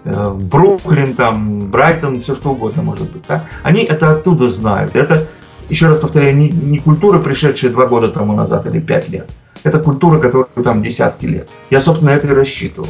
[0.03, 3.23] э, Бруклин, там Брайтон, все что угодно может быть.
[3.27, 3.43] Да?
[3.63, 4.95] Они это оттуда знают.
[4.95, 5.25] Это,
[5.67, 9.27] еще раз повторяю, не, не культура, пришедшая два года тому назад или пять лет.
[9.63, 11.49] Это культура, которая там десятки лет.
[11.71, 12.89] Я, собственно, это и рассчитывал.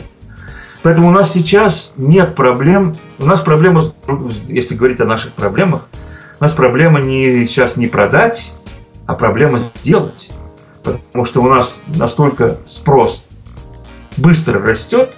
[0.83, 2.93] Поэтому у нас сейчас нет проблем.
[3.17, 3.85] У нас проблема,
[4.49, 5.87] если говорить о наших проблемах,
[6.41, 8.51] у нас проблема не, сейчас не продать
[9.09, 10.29] а проблема сделать.
[10.83, 13.25] Потому что у нас настолько спрос
[14.17, 15.09] быстро растет,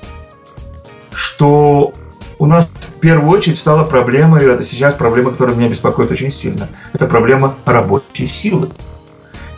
[1.13, 1.91] что
[2.39, 6.31] у нас в первую очередь стала проблема, и это сейчас проблема, которая меня беспокоит очень
[6.31, 6.69] сильно.
[6.93, 8.69] Это проблема рабочей силы.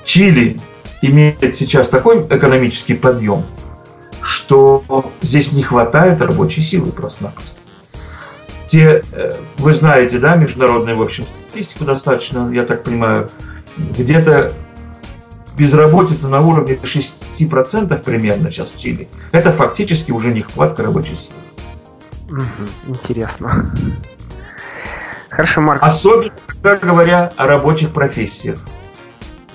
[0.03, 0.59] Чили
[1.03, 3.43] имеет сейчас такой экономический подъем,
[4.23, 4.83] что
[5.21, 7.51] здесь не хватает рабочей силы просто-напросто.
[8.67, 13.29] Те, э, вы знаете, да, международную, в общем, статистику достаточно, я так понимаю,
[13.77, 14.51] где-то
[15.57, 19.07] безработица на уровне 6% примерно сейчас в Чили.
[19.31, 22.43] Это фактически уже нехватка рабочей силы.
[22.87, 23.71] Интересно.
[25.29, 25.81] Хорошо, Марк.
[25.81, 26.31] Особенно,
[26.61, 28.59] говоря о рабочих профессиях.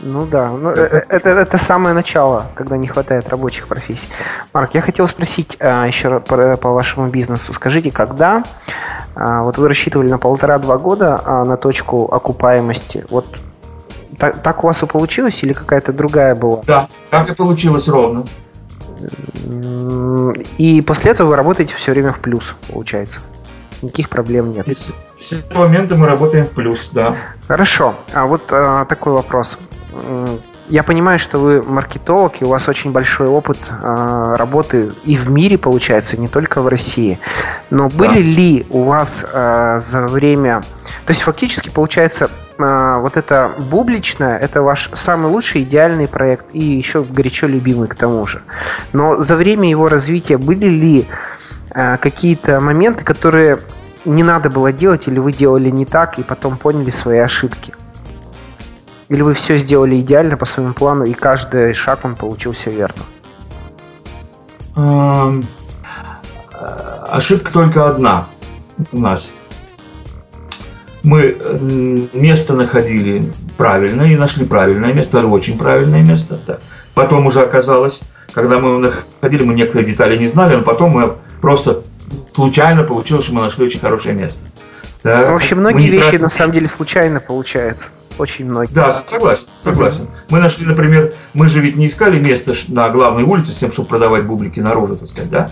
[0.00, 4.08] Ну да, ну, это, э, это, это самое начало, когда не хватает рабочих профессий.
[4.52, 7.52] Марк, я хотел спросить а, еще по, по вашему бизнесу.
[7.52, 8.44] Скажите, когда
[9.16, 13.26] а, вот вы рассчитывали на полтора-два года а, на точку окупаемости, вот
[14.18, 16.62] так, так у вас и получилось или какая-то другая была?
[16.66, 18.24] Да, так и получилось ровно.
[20.58, 23.20] И после этого вы работаете все время в плюс, получается.
[23.80, 24.66] Никаких проблем нет.
[25.20, 27.16] С этого момента мы работаем в плюс, да.
[27.46, 27.94] Хорошо.
[28.12, 29.58] А вот а, такой вопрос.
[30.68, 35.30] Я понимаю, что вы маркетолог, и у вас очень большой опыт э, работы и в
[35.30, 37.18] мире, получается, не только в России.
[37.70, 38.18] Но были да.
[38.18, 40.60] ли у вас э, за время...
[41.06, 46.62] То есть, фактически, получается, э, вот это бубличное, это ваш самый лучший, идеальный проект, и
[46.62, 48.42] еще горячо любимый к тому же.
[48.92, 51.06] Но за время его развития были ли
[51.70, 53.58] э, какие-то моменты, которые
[54.04, 57.74] не надо было делать, или вы делали не так, и потом поняли свои ошибки?
[59.08, 63.02] Или вы все сделали идеально по своему плану, и каждый шаг он получился верно?
[64.76, 65.44] Эм,
[67.08, 68.26] ошибка только одна
[68.92, 69.30] у нас.
[71.08, 71.38] Мы
[72.12, 73.24] место находили
[73.56, 76.38] правильное и нашли правильное место, очень правильное место.
[76.46, 76.58] Да.
[76.92, 78.00] Потом уже оказалось,
[78.32, 81.82] когда мы находили, мы некоторые детали не знали, но потом мы просто
[82.34, 84.40] случайно получилось, что мы нашли очень хорошее место.
[85.02, 85.32] Да.
[85.32, 86.22] Вообще многие вещи тратим...
[86.24, 88.74] на самом деле случайно получаются очень многие.
[88.74, 90.02] Да, согласен, согласен.
[90.02, 90.10] Угу.
[90.30, 93.88] Мы нашли, например, мы же ведь не искали место на главной улице с тем, чтобы
[93.88, 95.48] продавать бублики наружу, так сказать, да?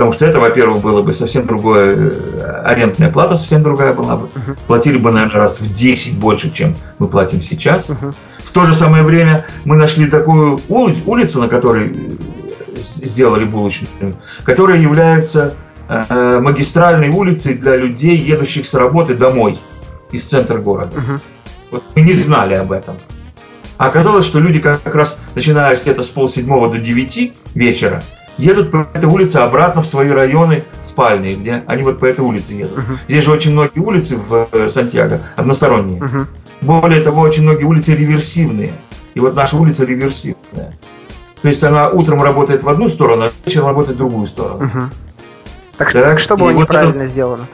[0.00, 4.28] Потому что это, во-первых, было бы совсем другое, э, арендная плата совсем другая была бы.
[4.28, 4.58] Uh-huh.
[4.66, 7.90] Платили бы, наверное, раз в 10 больше, чем мы платим сейчас.
[7.90, 8.14] Uh-huh.
[8.38, 14.78] В то же самое время мы нашли такую улицу, на которой э, сделали булочную, которая
[14.78, 15.52] является
[15.86, 19.58] э, магистральной улицей для людей, едущих с работы домой
[20.12, 20.96] из центра города.
[20.96, 21.20] Uh-huh.
[21.72, 22.96] Вот мы не знали об этом.
[23.76, 28.02] А оказалось, что люди как раз, начиная где-то с полседьмого до девяти вечера,
[28.40, 32.54] едут по этой улице обратно в свои районы спальные, где они вот по этой улице
[32.54, 32.78] едут.
[32.78, 32.98] Uh-huh.
[33.08, 36.00] Здесь же очень многие улицы в э, Сантьяго односторонние.
[36.00, 36.26] Uh-huh.
[36.62, 38.72] Более того, очень многие улицы реверсивные.
[39.14, 40.76] И вот наша улица реверсивная.
[41.42, 44.64] То есть она утром работает в одну сторону, а вечером работает в другую сторону.
[44.64, 44.84] Uh-huh.
[45.76, 47.10] Так, так, так что было и неправильно вот это...
[47.10, 47.46] сделано?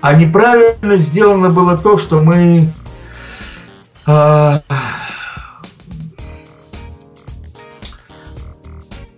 [0.00, 2.72] А неправильно сделано было то, что мы
[4.06, 4.62] а,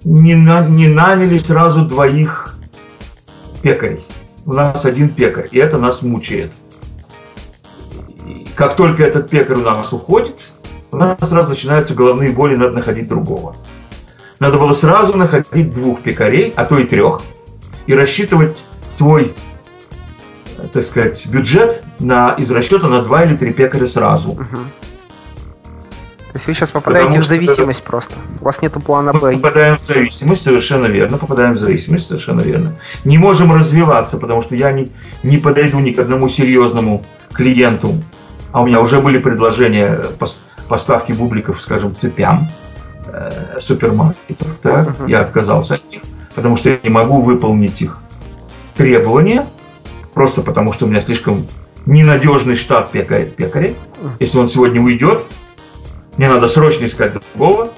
[0.05, 2.57] не, на, не наняли сразу двоих
[3.63, 4.05] пекарей.
[4.45, 6.53] У нас один пекарь, и это нас мучает.
[8.55, 10.43] Как только этот пекарь у нас уходит,
[10.91, 13.57] у нас сразу начинаются головные боли, надо находить другого.
[14.41, 17.23] Надо было сразу находить двух пекарей, а то и трех,
[17.87, 19.33] и рассчитывать свой,
[20.73, 24.33] так сказать, бюджет на, из расчета на два или три пекаря сразу.
[24.33, 24.65] Uh-huh.
[26.33, 27.89] То есть вы сейчас попадаете Потому в зависимость это...
[27.91, 28.15] просто.
[28.41, 29.33] У вас нету плана Б.
[29.33, 31.19] Мы попадаем в зависимость, совершенно верно.
[31.19, 32.81] Попадаем в зависимость, совершенно верно.
[33.05, 34.89] Не можем развиваться, потому что я не,
[35.23, 37.03] не подойду ни к одному серьезному
[37.35, 37.93] клиенту.
[38.51, 40.07] А у меня уже были предложения
[40.71, 42.49] поставки бубликов, скажем, цепям
[43.09, 44.49] э, супермаркетов.
[44.63, 44.89] Так?
[44.89, 45.11] Uh-huh.
[45.11, 46.01] Я отказался от них,
[46.35, 47.99] потому что я не могу выполнить их
[48.75, 49.45] требования,
[50.15, 51.47] просто потому что у меня слишком
[51.85, 53.27] ненадежный штат пекаря.
[53.27, 53.75] пекаря.
[54.19, 55.25] Если он сегодня уйдет,
[56.17, 57.71] мне надо срочно искать другого,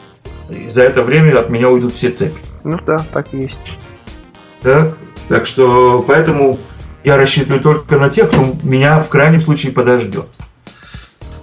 [0.51, 2.39] и за это время от меня уйдут все цепи.
[2.64, 3.72] Ну да, так и есть.
[4.62, 4.97] Так,
[5.28, 6.59] так что поэтому
[7.05, 10.26] я рассчитываю только на тех, кто меня в крайнем случае подождет.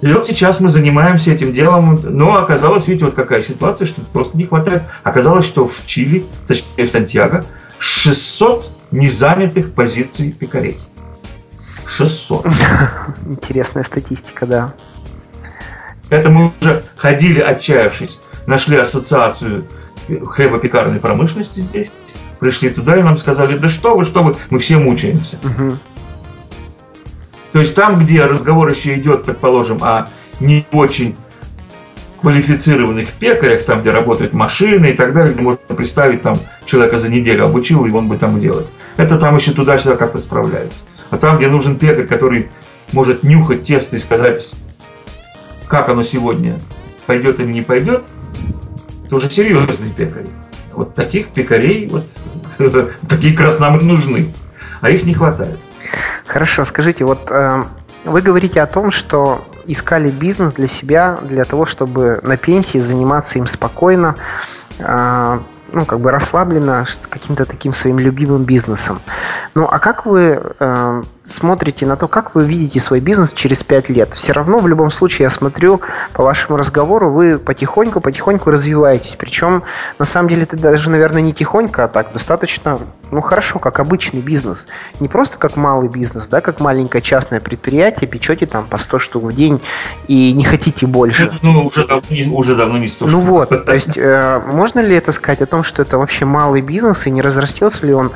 [0.01, 4.35] И вот сейчас мы занимаемся этим делом, но оказалось, видите, вот какая ситуация, что просто
[4.35, 4.81] не хватает.
[5.03, 7.45] Оказалось, что в Чили, точнее в Сантьяго,
[7.77, 10.79] 600 незанятых позиций пекарей.
[11.85, 12.47] 600.
[13.27, 14.73] Интересная статистика, да.
[16.11, 19.65] Это мы уже ходили, отчаявшись, нашли ассоциацию
[20.07, 21.89] хлебопекарной промышленности здесь,
[22.39, 25.37] пришли туда и нам сказали, да что вы, что вы, мы все мучаемся.
[25.41, 25.77] Угу.
[27.53, 30.09] То есть там, где разговор еще идет, предположим, о
[30.41, 31.15] не очень
[32.19, 37.09] квалифицированных пекарях, там, где работают машины и так далее, где можно представить, там, человека за
[37.09, 38.67] неделю обучил, и он бы там делать.
[38.97, 40.77] Это там еще туда-сюда как-то справляется.
[41.09, 42.49] А там, где нужен пекарь, который
[42.91, 44.51] может нюхать тесто и сказать,
[45.71, 46.59] как оно сегодня,
[47.05, 48.03] пойдет или не пойдет,
[49.05, 50.27] это уже серьезный пекарь.
[50.73, 52.05] Вот таких пекарей, вот
[53.09, 54.27] такие как нужны,
[54.81, 55.57] а их не хватает.
[56.27, 57.63] Хорошо, скажите, вот э,
[58.03, 63.39] вы говорите о том, что искали бизнес для себя, для того, чтобы на пенсии заниматься
[63.39, 64.17] им спокойно,
[64.77, 65.39] э,
[65.71, 68.99] ну, как бы расслабленно каким-то таким своим любимым бизнесом.
[69.55, 73.89] Ну, а как вы э, смотрите на то, как вы видите свой бизнес через 5
[73.89, 74.13] лет?
[74.13, 75.81] Все равно, в любом случае, я смотрю
[76.13, 79.15] по вашему разговору, вы потихоньку-потихоньку развиваетесь.
[79.17, 79.63] Причем,
[79.99, 82.79] на самом деле, это даже, наверное, не тихонько, а так достаточно,
[83.11, 84.67] ну, хорошо, как обычный бизнес.
[84.99, 89.23] Не просто как малый бизнес, да, как маленькое частное предприятие, печете там по 100 штук
[89.23, 89.61] в день
[90.07, 91.31] и не хотите больше.
[91.41, 93.23] Ну, уже давно, уже давно не 100 Ну штук.
[93.25, 97.07] вот, то есть, э, можно ли это сказать о том, что это вообще малый бизнес,
[97.07, 98.11] и не разрастется ли он,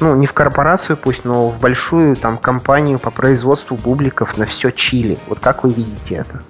[0.00, 4.70] ну, не в корпорацию пусть, но в большую там компанию по производству бубликов на все
[4.70, 5.18] Чили.
[5.28, 6.42] Вот как вы видите это?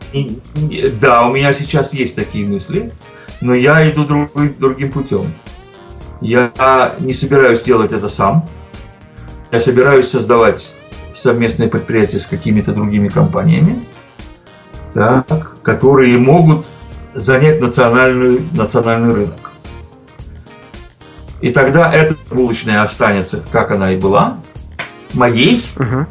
[1.00, 2.92] Да, у меня сейчас есть такие мысли,
[3.40, 5.34] но я иду друг, другим путем.
[6.20, 8.44] Я не собираюсь делать это сам.
[9.50, 10.70] Я собираюсь создавать
[11.16, 13.84] совместные предприятия с какими-то другими компаниями,
[14.94, 16.66] так, которые могут
[17.14, 19.49] занять национальный, национальный рынок.
[21.40, 24.38] И тогда эта булочная останется, как она и была,
[25.14, 26.06] моей, uh-huh.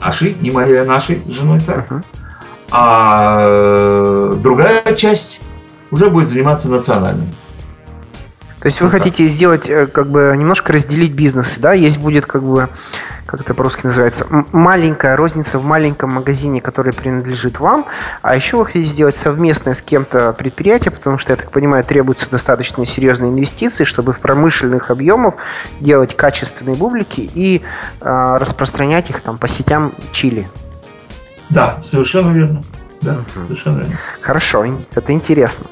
[0.00, 1.90] нашей, не моей, а нашей женой так.
[1.90, 2.04] Uh-huh.
[2.70, 5.40] А э, другая часть
[5.90, 7.28] уже будет заниматься национальным.
[8.60, 9.32] То есть вы вот хотите так.
[9.32, 11.72] сделать, э, как бы немножко разделить бизнесы, да?
[11.72, 12.68] Есть будет как бы
[13.32, 17.86] как это по-русски называется, маленькая розница в маленьком магазине, который принадлежит вам,
[18.20, 22.30] а еще вы хотите сделать совместное с кем-то предприятие, потому что, я так понимаю, требуются
[22.30, 25.36] достаточно серьезные инвестиции, чтобы в промышленных объемах
[25.80, 27.62] делать качественные бублики и
[28.02, 30.46] э, распространять их там по сетям Чили.
[31.48, 32.60] Да, совершенно верно.
[33.00, 33.46] Да, угу.
[33.46, 33.98] совершенно верно.
[34.20, 35.64] Хорошо, это интересно.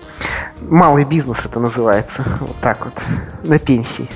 [0.63, 2.25] Малый бизнес это называется.
[2.41, 2.95] Вот так вот.
[3.45, 4.09] На пенсии.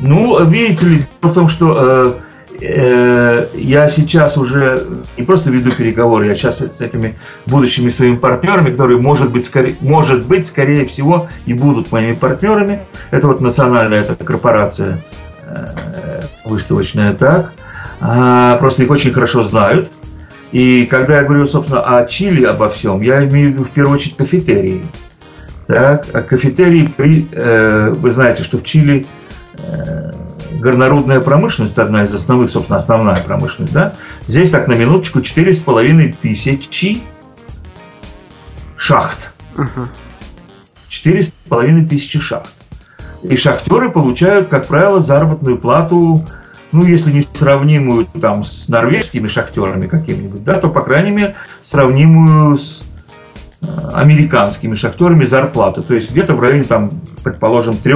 [0.00, 2.12] Ну, видите ли, в том, что э,
[2.60, 4.86] э, я сейчас уже
[5.16, 7.16] не просто веду переговоры, я сейчас с этими
[7.46, 12.84] будущими своими партнерами, которые, может быть, скорее, может быть, скорее всего, и будут моими партнерами.
[13.10, 14.98] Это вот национальная эта корпорация
[15.42, 17.52] э, выставочная, так.
[18.00, 19.90] А, просто их очень хорошо знают.
[20.52, 23.96] И когда я говорю, собственно, о Чили, обо всем, я имею в виду в первую
[23.96, 24.84] очередь кафетерии.
[25.66, 29.04] Так, а кафетерии, при, э, вы знаете, что в Чили
[30.60, 33.92] горнорудная промышленность, одна из основных, собственно, основная промышленность, да,
[34.26, 37.02] здесь так на минуточку четыре с половиной тысячи
[38.76, 39.32] шахт.
[40.88, 42.52] Четыре с половиной тысячи шахт.
[43.22, 46.24] И шахтеры получают, как правило, заработную плату,
[46.72, 52.58] ну, если не сравнимую там с норвежскими шахтерами какими-нибудь, да, то, по крайней мере, сравнимую
[52.58, 52.82] с
[53.62, 55.82] э, американскими шахтерами зарплату.
[55.82, 56.90] То есть где-то в районе, там,
[57.24, 57.94] предположим, 3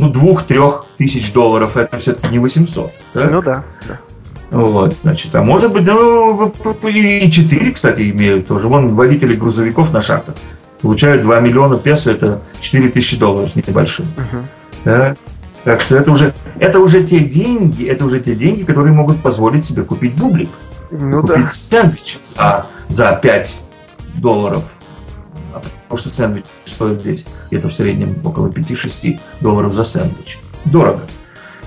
[0.00, 2.92] ну, двух-трех тысяч долларов, это все-таки не 800.
[3.14, 3.28] Да?
[3.30, 3.98] Ну да, да.
[4.50, 6.52] Вот, значит, а может быть, ну,
[6.84, 8.66] и 4, кстати, имеют тоже.
[8.66, 10.34] Вон водители грузовиков на шахтах
[10.82, 14.06] получают 2 миллиона песо, это 4 тысячи долларов с небольшим.
[14.16, 14.44] Uh-huh.
[14.84, 15.14] Да?
[15.64, 19.66] Так что это уже, это уже те деньги, это уже те деньги, которые могут позволить
[19.66, 20.48] себе купить бублик.
[20.90, 21.82] Ну, купить да.
[21.82, 23.60] сэндвич за, за 5
[24.16, 24.64] долларов.
[25.90, 30.38] Потому что сэндвич стоит здесь где-то в среднем около 5-6 долларов за сэндвич.
[30.66, 31.00] Дорого.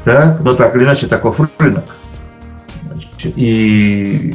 [0.05, 0.41] Так?
[0.41, 1.83] Но так или иначе, таков рынок.
[3.25, 4.33] И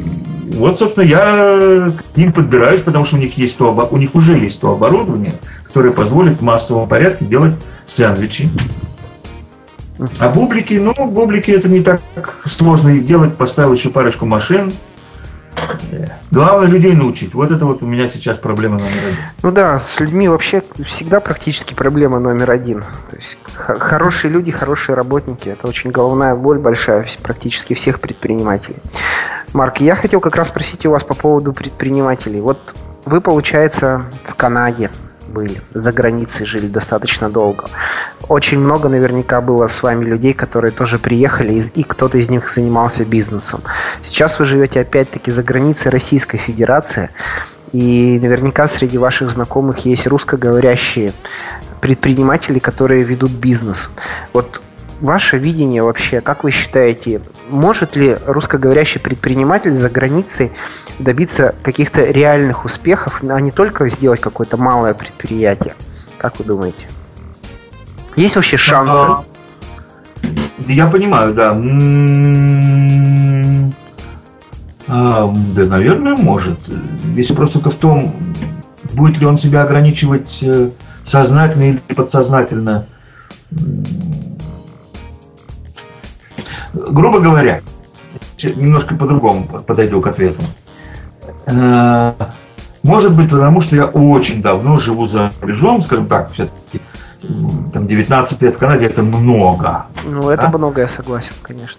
[0.57, 4.36] вот, собственно, я к ним подбираюсь, потому что у них есть то, у них уже
[4.36, 5.32] есть то оборудование,
[5.64, 7.55] которое позволит в массовом порядке делать
[7.86, 8.51] сэндвичи.
[10.18, 12.03] А бублики, ну, бублики это не так
[12.45, 14.70] сложно их делать, поставил еще парочку машин,
[16.30, 17.34] Главное людей научить.
[17.34, 19.16] Вот это вот у меня сейчас проблема номер один.
[19.42, 22.82] Ну да, с людьми вообще всегда практически проблема номер один.
[22.82, 25.48] То есть хорошие люди, хорошие работники.
[25.48, 28.76] Это очень головная боль большая практически всех предпринимателей.
[29.52, 32.40] Марк, я хотел как раз спросить у вас по поводу предпринимателей.
[32.40, 32.59] Вот
[33.04, 34.90] вы, получается, в Канаде
[35.29, 37.68] были, за границей жили достаточно долго.
[38.29, 43.05] Очень много наверняка было с вами людей, которые тоже приехали, и, кто-то из них занимался
[43.05, 43.61] бизнесом.
[44.03, 47.11] Сейчас вы живете опять-таки за границей Российской Федерации,
[47.72, 51.12] и наверняка среди ваших знакомых есть русскоговорящие
[51.81, 53.91] предприниматели, которые ведут бизнес.
[54.33, 54.61] Вот
[55.01, 57.20] ваше видение вообще, как вы считаете,
[57.51, 60.53] может ли русскоговорящий предприниматель за границей
[60.99, 65.74] добиться каких-то реальных успехов, а не только сделать какое-то малое предприятие?
[66.18, 66.86] Как вы думаете?
[68.16, 68.99] Есть вообще шансы?
[70.66, 71.53] Я понимаю, да.
[74.88, 76.59] А, да, наверное, может.
[77.14, 78.12] Если просто в том,
[78.94, 80.70] будет ли он себя ограничивать э,
[81.05, 82.86] сознательно или подсознательно
[86.73, 87.61] грубо говоря,
[88.43, 90.43] немножко по-другому подойду к ответу.
[91.47, 92.12] Э,
[92.83, 96.81] может быть, потому что я очень давно живу за рубежом, скажем так, все-таки
[97.73, 99.87] там 19 лет в Канаде это много.
[100.05, 100.59] Ну, это да?
[100.59, 101.79] много, я согласен, конечно.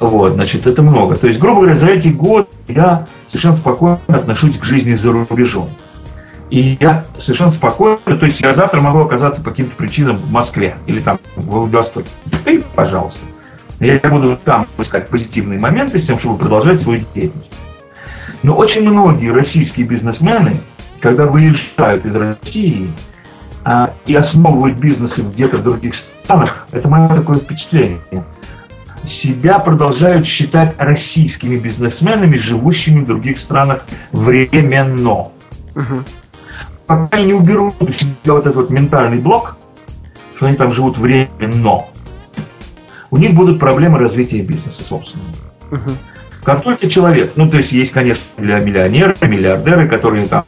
[0.00, 1.16] Вот, значит, это много.
[1.16, 5.68] То есть, грубо говоря, за эти годы я совершенно спокойно отношусь к жизни за рубежом.
[6.50, 10.74] И я совершенно спокойно, то есть я завтра могу оказаться по каким-то причинам в Москве
[10.86, 12.08] или там в Владивостоке.
[12.46, 13.24] И, пожалуйста.
[13.80, 17.52] Я буду там искать позитивные моменты с тем, чтобы продолжать свою деятельность.
[18.42, 20.60] Но очень многие российские бизнесмены,
[21.00, 22.90] когда выезжают из России
[23.64, 27.98] а, и основывают бизнесы где-то в других странах, это мое такое впечатление,
[29.06, 35.28] себя продолжают считать российскими бизнесменами, живущими в других странах временно.
[35.74, 36.04] Угу.
[36.86, 39.56] Пока не уберут у себя вот этот вот ментальный блок,
[40.36, 41.80] что они там живут временно,
[43.14, 45.28] у них будут проблемы развития бизнеса собственного.
[45.70, 45.90] Угу.
[46.42, 50.44] Как только человек, ну то есть есть, конечно, для миллионеры, миллиардеры, которые там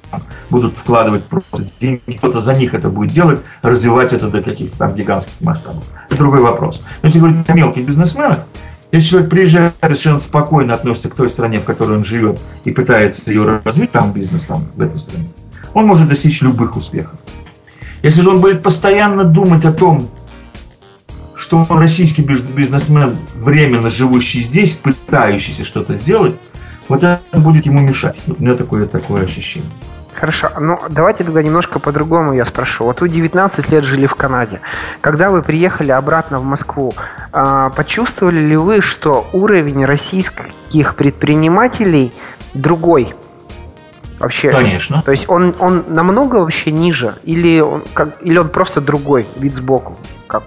[0.51, 4.97] будут вкладывать просто деньги, кто-то за них это будет делать, развивать это до каких-то там
[4.97, 5.85] гигантских масштабов.
[6.07, 6.85] Это другой вопрос.
[7.03, 8.47] Но если говорить о мелких бизнесменах,
[8.91, 13.31] если человек приезжает совершенно спокойно относится к той стране, в которой он живет, и пытается
[13.31, 15.29] ее развить, там бизнес, там, в этой стране,
[15.73, 17.17] он может достичь любых успехов.
[18.03, 20.09] Если же он будет постоянно думать о том,
[21.47, 26.35] что российский бизнесмен, временно живущий здесь, пытающийся что-то сделать,
[26.89, 28.19] вот это будет ему мешать.
[28.27, 29.71] У меня такое, такое ощущение.
[30.15, 32.85] Хорошо, ну давайте тогда немножко по-другому я спрошу.
[32.85, 34.61] Вот вы 19 лет жили в Канаде.
[35.01, 36.95] Когда вы приехали обратно в Москву,
[37.33, 42.13] а, почувствовали ли вы, что уровень российских предпринимателей
[42.55, 43.15] другой?
[44.19, 45.03] Вообще, Конечно.
[45.03, 47.17] То есть он, он намного вообще ниже?
[47.23, 49.97] Или он, как, или он просто другой, вид сбоку?
[50.27, 50.43] Как?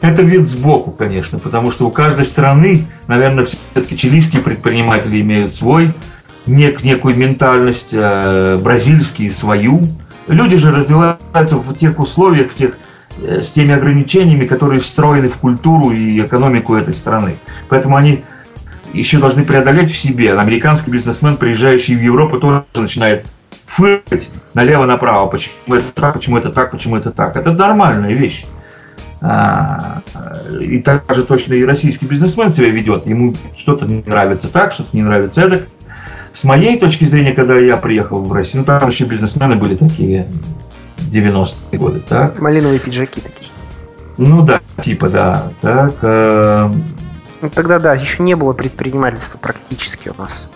[0.00, 5.92] Это вид сбоку, конечно, потому что у каждой страны, наверное, все-таки чилийские предприниматели имеют свой,
[6.46, 9.82] нек, некую ментальность, э, бразильские свою.
[10.26, 12.78] Люди же развиваются в тех условиях, в тех,
[13.22, 17.36] э, с теми ограничениями, которые встроены в культуру и экономику этой страны.
[17.68, 18.24] Поэтому они
[18.94, 20.32] еще должны преодолеть в себе.
[20.34, 23.26] Американский бизнесмен, приезжающий в Европу, тоже начинает
[23.66, 27.36] фыркать налево-направо, почему это так, почему это так, почему это так.
[27.36, 28.44] Это нормальная вещь.
[29.22, 30.00] А,
[30.60, 33.06] и так же точно и российский бизнесмен себя ведет.
[33.06, 35.62] Ему что-то не нравится так, что-то не нравится это.
[36.32, 40.26] С моей точки зрения, когда я приехал в Россию, ну там еще бизнесмены были такие
[41.12, 42.38] 90-е годы, так?
[42.40, 43.50] Малиновые пиджаки такие.
[44.16, 45.50] Ну да, типа да.
[45.60, 46.70] Так, э...
[47.42, 50.50] Ну тогда да, еще не было предпринимательства практически у нас.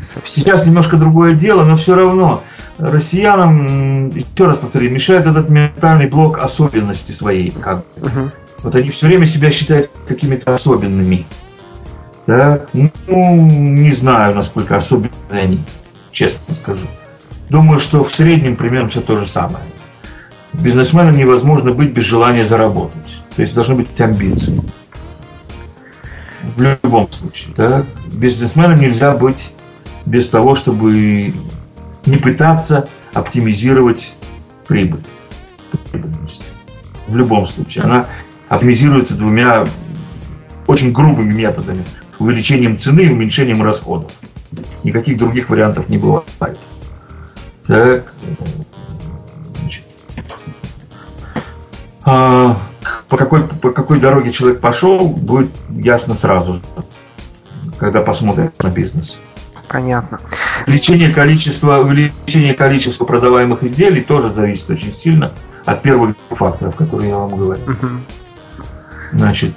[0.00, 0.22] Совсем.
[0.26, 2.42] Сейчас немножко другое дело, но все равно
[2.78, 7.50] россиянам, еще раз повторю, мешает этот ментальный блок особенности своей.
[7.50, 8.30] Как угу.
[8.62, 11.26] Вот они все время себя считают какими-то особенными.
[12.26, 15.60] Так, ну, не знаю, насколько особенные они,
[16.12, 16.86] честно скажу.
[17.48, 19.64] Думаю, что в среднем примерно все то же самое.
[20.52, 23.18] Бизнесменам невозможно быть без желания заработать.
[23.34, 24.60] То есть должны быть амбиции.
[26.56, 27.54] В любом случае.
[27.56, 27.84] Да?
[28.12, 29.52] Бизнесменам нельзя быть
[30.06, 31.32] без того, чтобы
[32.06, 34.12] не пытаться оптимизировать
[34.66, 35.02] прибыль.
[37.06, 37.84] В любом случае.
[37.84, 38.06] Она
[38.48, 39.66] оптимизируется двумя
[40.66, 41.84] очень грубыми методами.
[42.18, 44.12] Увеличением цены и уменьшением расходов.
[44.84, 46.24] никаких других вариантов не бывает.
[47.66, 48.12] Так.
[49.60, 49.86] Значит.
[52.04, 52.56] А,
[53.08, 56.60] по, какой, по какой дороге человек пошел, будет ясно сразу,
[57.78, 59.16] когда посмотрим на бизнес.
[59.68, 60.18] Понятно.
[60.66, 65.30] Увеличение количества, увеличение количества продаваемых изделий тоже зависит очень сильно
[65.64, 67.60] от первых факторов, которые я вам говорю.
[69.12, 69.52] Значит,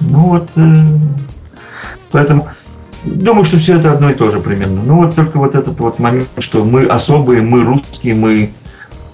[0.00, 0.74] ну вот, э,
[2.10, 2.48] поэтому
[3.04, 4.82] думаю, что все это одно и то же примерно.
[4.84, 8.52] Ну вот только вот этот вот момент, что мы особые, мы русские, мы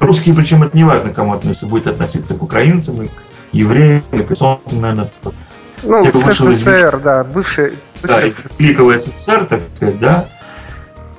[0.01, 3.11] русские, причем это не важно, кому относится, будет относиться к украинцам, и к
[3.53, 5.11] евреям, и к эстонцам, наверное.
[5.83, 8.23] Ну, СССР, да, бывший, да,
[8.59, 10.27] Великого СССР, так сказать, да,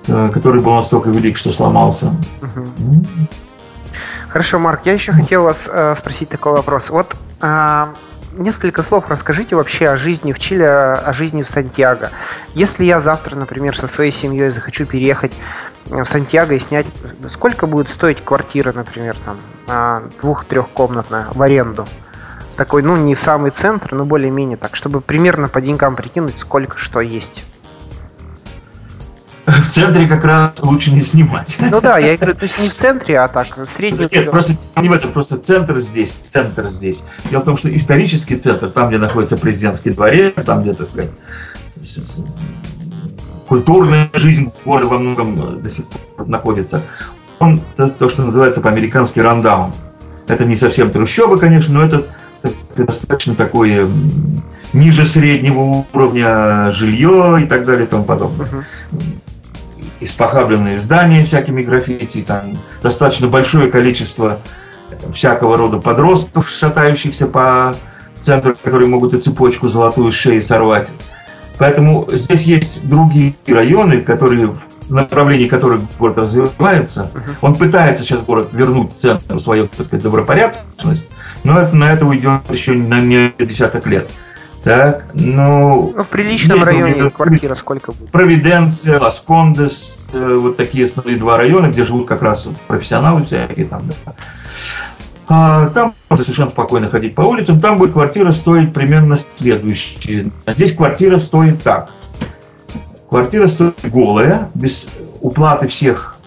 [0.08, 2.14] который был настолько велик, что сломался.
[4.30, 6.90] Хорошо, Марк, я еще хотел вас э, спросить такой вопрос.
[6.90, 7.86] Вот э,
[8.34, 12.12] несколько слов расскажите вообще о жизни в Чили, о жизни в Сантьяго.
[12.54, 15.32] Если я завтра, например, со своей семьей захочу переехать
[15.86, 16.86] в Сантьяго и снять,
[17.30, 21.88] сколько будет стоить квартира, например, там, двух-трехкомнатная в аренду?
[22.58, 26.78] Такой, ну, не в самый центр, но более-менее так, чтобы примерно по деньгам прикинуть, сколько
[26.78, 27.44] что есть.
[29.68, 31.58] В центре как раз лучше не снимать.
[31.60, 34.08] Ну да, я говорю, то есть не в центре, а так, средний.
[34.10, 37.00] Нет, просто не в этом, просто центр здесь, центр здесь.
[37.30, 41.12] Дело в том, что исторический центр, там, где находится президентский дворец, там, где, так сказать,
[43.48, 46.82] культурная жизнь города во многом до сих пор находится,
[47.40, 49.72] он то, что называется по-американски рандаун.
[50.28, 52.04] Это не совсем трущобы, конечно, но это,
[52.42, 53.88] это достаточно такое
[54.74, 58.48] ниже среднего уровня жилье и так далее и тому подобное.
[58.48, 59.17] Uh-huh
[60.00, 64.40] испохабленные здания всякими граффити, там достаточно большое количество
[65.14, 67.74] всякого рода подростков, шатающихся по
[68.22, 70.90] центру, которые могут и цепочку золотую шеи сорвать.
[71.58, 74.54] Поэтому здесь есть другие районы, которые
[74.88, 77.12] в направлении которых город развивается.
[77.14, 77.36] Uh-huh.
[77.42, 81.10] Он пытается сейчас город вернуть в центр свою, так сказать, добропорядочность,
[81.44, 84.10] но это, на это уйдет еще на несколько десяток лет.
[84.68, 85.94] Так, ну...
[85.98, 88.12] в приличном районе где квартира сколько будет?
[88.12, 93.84] Провиденция, Лас-Кондес, э, вот такие основные два района, где живут как раз профессионалы всякие там,
[93.88, 94.14] да.
[95.30, 97.62] А, там можно совершенно спокойно ходить по улицам.
[97.62, 100.32] Там будет квартира стоить примерно следующее.
[100.44, 101.92] А здесь квартира стоит так.
[103.10, 104.90] Квартира стоит голая, без
[105.22, 106.18] уплаты всех.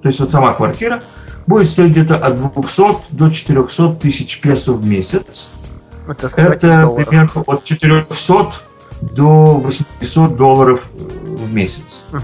[0.00, 1.02] То есть вот сама квартира
[1.48, 5.50] будет стоить где-то от 200 до 400 тысяч песо в месяц.
[6.08, 8.52] Это, это примерно от 400
[9.00, 12.02] до 800 долларов в месяц.
[12.12, 12.22] Угу.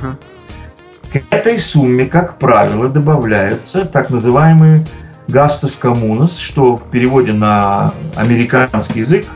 [1.13, 4.87] К этой сумме, как правило, добавляются так называемые
[5.29, 9.27] гастос коммунос, что в переводе на американский язык,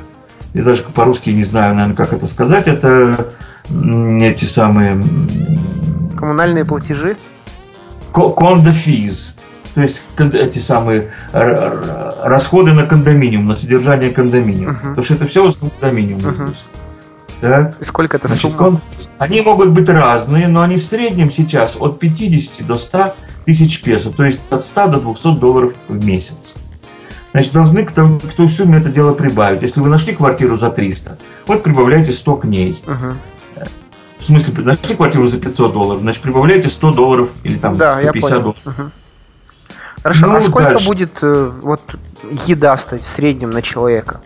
[0.55, 3.27] я даже по-русски не знаю, наверное, как это сказать, это
[3.69, 5.03] эти самые...
[6.17, 7.17] Коммунальные платежи?
[8.13, 9.35] Кондо физ.
[9.75, 11.13] То есть эти самые
[12.29, 14.73] расходы на кондоминиум, на содержание кондоминиума.
[14.73, 14.89] Uh-huh.
[14.91, 16.21] Потому что это все в кондоминиум.
[16.21, 16.55] Uh-huh.
[17.41, 17.81] Так?
[17.81, 18.81] И сколько это Значит, сумма?
[19.19, 23.15] Они могут быть разные, но они в среднем сейчас от 50 до 100
[23.45, 26.55] тысяч песо, то есть от 100 до 200 долларов в месяц.
[27.33, 29.63] Значит, должны к, тому, к той сумме это дело прибавить.
[29.63, 32.83] Если вы нашли квартиру за 300, вот прибавляйте 100 к ней.
[32.87, 33.15] Uh-huh.
[34.19, 38.31] В смысле, нашли квартиру за 500 долларов, значит, прибавляйте 100 долларов или там да, 150
[38.43, 38.57] долларов.
[38.65, 38.91] Uh-huh.
[40.07, 40.87] Хорошо, ну, а сколько дальше.
[40.87, 41.81] будет э, вот
[42.47, 44.21] еда стоить в среднем на человека?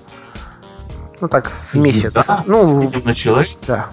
[1.22, 2.05] Ну так, в месяц.
[2.05, 2.45] Еда?
[2.47, 3.59] Ну, в среднем на человека?
[3.66, 3.89] Да.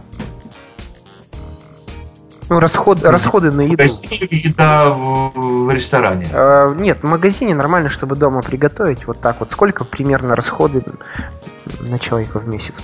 [2.49, 3.75] Ну, расход, расходы на еду.
[3.75, 5.31] В магазине или еда в,
[5.65, 6.27] в ресторане?
[6.33, 9.07] Э, нет, в магазине нормально, чтобы дома приготовить.
[9.07, 9.53] Вот так вот.
[9.53, 10.83] Сколько примерно расходы
[11.79, 12.75] на человека в месяц?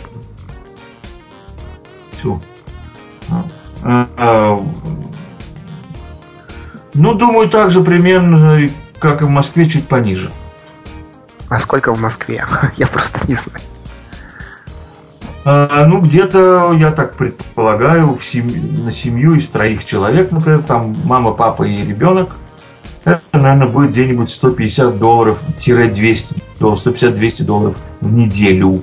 [2.14, 2.40] Все.
[3.84, 4.58] А, а,
[6.94, 8.66] ну, думаю, также примерно
[9.04, 10.32] как и в Москве, чуть пониже.
[11.50, 12.46] А сколько в Москве?
[12.78, 13.60] Я просто не знаю.
[15.46, 18.50] А, ну, где-то, я так предполагаю, в семь...
[18.82, 22.38] на семью из троих человек, например, там мама, папа и ребенок,
[23.04, 28.82] это, наверное, будет где-нибудь 150 долларов, 200 долларов, 150-200 долларов в неделю.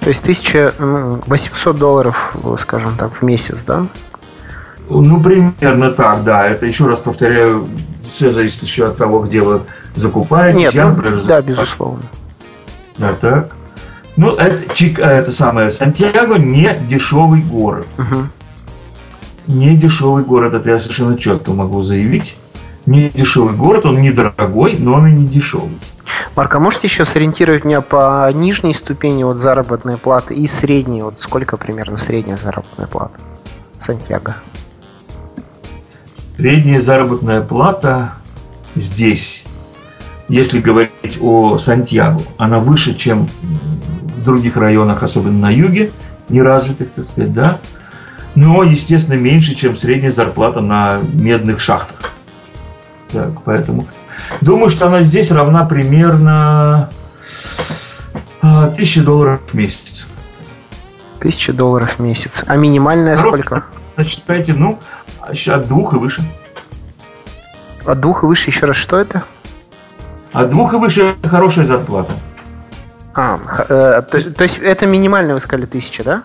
[0.00, 3.86] То есть 1800 долларов, скажем так, в месяц, да?
[4.88, 6.48] Ну, примерно так, да.
[6.48, 7.68] Это, еще раз повторяю,
[8.12, 9.62] все зависит еще от того, где вы
[9.94, 10.58] закупаете.
[10.58, 12.02] Нет, Я, ну, да, безусловно.
[12.98, 13.56] Да, так.
[14.16, 17.88] Ну, это, Чик, а, это самое, Сантьяго не дешевый город.
[17.98, 19.54] Угу.
[19.54, 22.36] Не дешевый город, это я совершенно четко могу заявить.
[22.84, 25.78] Не дешевый город, он недорогой, но он и не дешевый.
[26.36, 31.02] Марк, а можете еще сориентировать меня по нижней ступени вот заработной платы и средней?
[31.02, 33.14] Вот сколько примерно средняя заработная плата?
[33.78, 34.36] Сантьяго.
[36.36, 38.14] Средняя заработная плата
[38.74, 39.44] здесь,
[40.28, 45.92] если говорить о Сантьяго, она выше, чем в других районах, особенно на юге,
[46.28, 47.58] неразвитых, так сказать, да,
[48.34, 52.12] но, естественно, меньше, чем средняя зарплата на медных шахтах.
[53.12, 53.86] Так, поэтому
[54.40, 56.88] думаю, что она здесь равна примерно
[58.40, 60.06] 1000 долларов в месяц.
[61.20, 62.42] Тысяча долларов в месяц.
[62.48, 63.66] А минимальная Хорошая, сколько?
[63.94, 64.78] Значит, считайте, ну,
[65.28, 66.22] от двух и выше.
[67.84, 69.24] От двух и выше еще раз что это?
[70.32, 72.12] От двух и выше хорошая зарплата.
[73.14, 76.22] А, э, то, есть- то есть это минимальная, вы сказали, тысяча, да?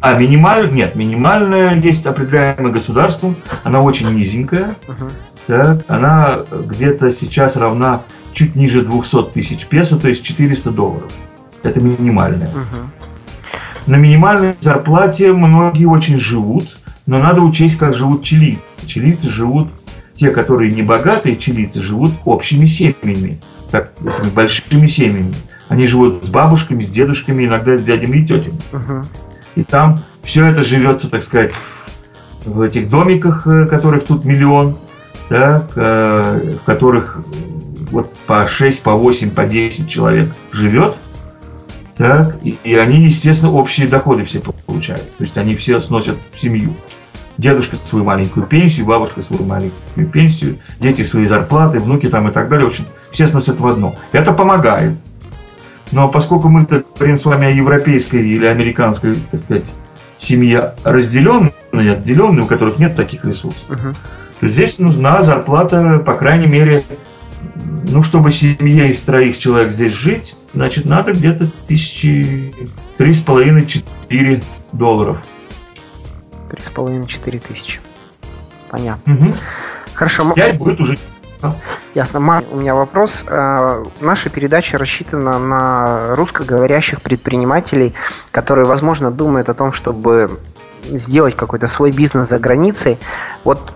[0.00, 5.10] А минимальная, нет, минимальная есть определяемая государством, она очень низенькая, Мгм.
[5.48, 8.02] так, она где-то сейчас равна
[8.34, 11.10] чуть ниже 200 тысяч песо, то есть 400 долларов.
[11.64, 12.48] Это минимальная.
[12.48, 12.92] Мгм.
[13.86, 16.76] На минимальной зарплате многие очень живут,
[17.06, 18.60] но надо учесть, как живут чилийцы.
[18.86, 19.68] Чилийцы живут,
[20.14, 23.40] те, которые не богатые чилийцы, живут общими семьями,
[23.70, 23.92] так,
[24.34, 25.34] большими семьями.
[25.68, 28.58] Они живут с бабушками, с дедушками, иногда с дядями и тетями.
[29.54, 31.52] И там все это живется, так сказать,
[32.44, 34.76] в этих домиках, э, которых тут миллион,
[35.28, 37.22] так, э, в которых
[37.90, 40.96] вот по 6, по 8, по 10 человек живет.
[41.96, 45.02] Так, и, и они, естественно, общие доходы все получают.
[45.18, 46.74] То есть они все сносят в семью.
[47.38, 52.48] Дедушка свою маленькую пенсию, бабушка свою маленькую пенсию, дети свои зарплаты, внуки там и так
[52.48, 52.66] далее.
[52.66, 53.94] В общем, все сносят в одно.
[54.12, 54.94] Это помогает.
[55.90, 59.64] Но поскольку мы говорим с вами о европейской или американской, так сказать,
[60.18, 63.94] семье разделенной, отделенной, у которых нет таких ресурсов, Мгм.
[64.40, 66.82] то здесь нужна зарплата, по крайней мере,
[67.88, 72.52] ну, чтобы семье из троих человек здесь жить, значит, надо где-то тысячи
[72.96, 75.18] три с половиной четыре долларов.
[76.50, 77.80] Три с половиной, четыре тысячи.
[78.70, 79.14] Понятно.
[79.14, 79.34] Угу.
[79.94, 80.96] Хорошо, м- Пять будет уже.
[81.94, 82.20] ясно.
[82.20, 83.24] Марк, у меня вопрос.
[83.26, 87.94] Э, Наша передача рассчитана на русскоговорящих предпринимателей,
[88.30, 90.38] которые, возможно, думают о том, чтобы
[90.84, 92.98] сделать какой-то свой бизнес за границей.
[93.44, 93.72] Вот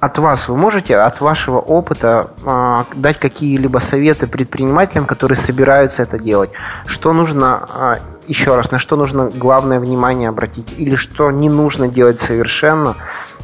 [0.00, 6.18] от вас вы можете, от вашего опыта, а, дать какие-либо советы предпринимателям, которые собираются это
[6.18, 6.50] делать?
[6.86, 10.72] Что нужно, а, еще раз, на что нужно главное внимание обратить?
[10.76, 12.94] Или что не нужно делать совершенно?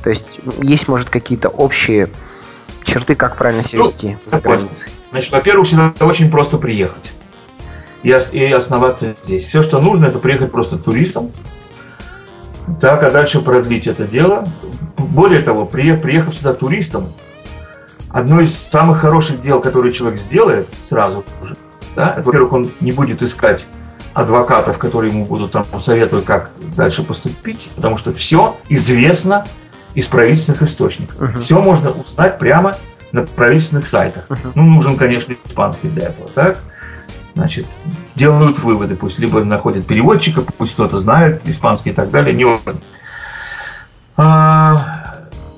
[0.02, 2.09] То есть есть, может, какие-то общие
[2.84, 4.59] черты, как правильно себя Ну, вести за такой.
[4.59, 4.88] границей?
[5.11, 7.12] Значит, во-первых, всегда очень просто приехать
[8.05, 9.46] и, и основаться здесь.
[9.46, 11.32] Все, что нужно, это приехать просто туристом,
[12.80, 14.44] так, а дальше продлить это дело.
[14.98, 17.06] Более того, при- приехав сюда туристом,
[18.10, 21.56] одно из самых хороших дел, которые человек сделает сразу же,
[21.96, 23.66] да, во-первых, он не будет искать
[24.14, 29.44] адвокатов, которые ему будут там советовать, как дальше поступить, потому что все известно
[29.94, 31.20] из правительственных источников.
[31.20, 31.42] Мгм.
[31.42, 32.74] Все можно узнать прямо
[33.12, 34.24] на правительственных сайтах.
[34.28, 34.52] Мгм.
[34.54, 36.58] Ну, нужен, конечно, испанский для этого, так?
[37.35, 37.66] Значит,
[38.14, 42.74] делают выводы, пусть либо находят переводчика, пусть кто-то знает испанский и так далее, не важно.
[44.16, 44.76] А,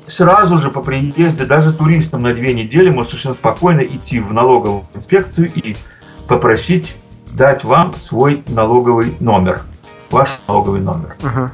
[0.08, 4.84] сразу же по приезде, даже туристам на две недели, может совершенно спокойно идти в налоговую
[4.94, 5.76] инспекцию и
[6.28, 6.96] попросить
[7.32, 9.60] дать вам свой налоговый номер,
[10.10, 11.50] ваш налоговый номер Мгм.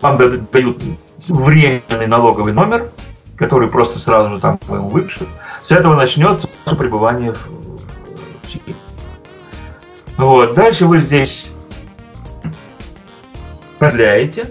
[0.00, 0.16] вам
[0.52, 0.82] дают
[1.28, 2.90] временный налоговый номер,
[3.36, 5.28] который просто сразу же там ему выпишут.
[5.64, 7.34] С этого начнется ваше пребывание.
[10.18, 10.54] Вот.
[10.54, 11.50] Дальше вы здесь
[13.78, 14.46] продляете.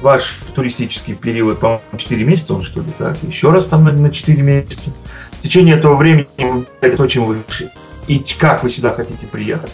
[0.00, 3.16] Ваш туристический период, по-моему, 4 месяца, он что ли, так?
[3.24, 4.90] Еще раз там на, на 4 месяца.
[5.32, 6.26] В течение этого времени
[6.80, 7.42] вы то, чем вы
[8.06, 9.72] и как вы сюда хотите приехать.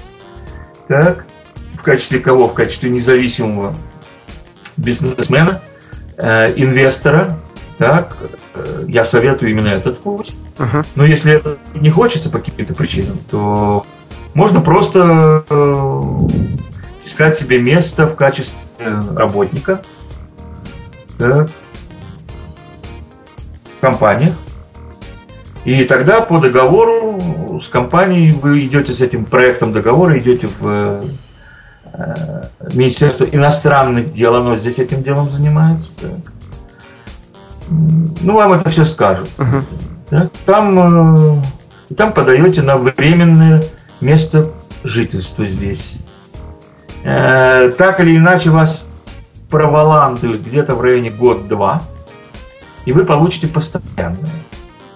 [0.88, 1.26] Так.
[1.78, 2.48] В качестве кого?
[2.48, 3.74] В качестве независимого
[4.78, 5.60] бизнесмена,
[6.16, 7.38] э, инвестора,
[7.76, 8.16] так,
[8.54, 10.32] э, я советую именно этот путь.
[10.58, 10.84] Мгм.
[10.94, 13.84] Но если это не хочется по каким-то причинам, то
[14.34, 16.00] можно просто э,
[17.04, 18.58] искать себе место в качестве
[19.14, 19.80] работника
[21.18, 21.48] так,
[23.78, 24.34] в компаниях.
[25.64, 31.02] И тогда по договору с компанией вы идете с этим проектом договора, идете в э,
[32.74, 35.90] Министерство иностранных дел, оно здесь этим делом занимается.
[37.70, 39.28] М, Ну, вам это все скажут.
[39.38, 39.64] Мгм.
[40.10, 41.42] Так, Там, э,
[41.96, 43.62] там подаете на временное
[44.04, 44.50] место
[44.84, 45.96] жительства здесь.
[47.02, 48.86] Э, Так или иначе вас
[49.50, 51.82] проволандуют где-то в районе год-два,
[52.84, 54.18] и вы получите постоянное.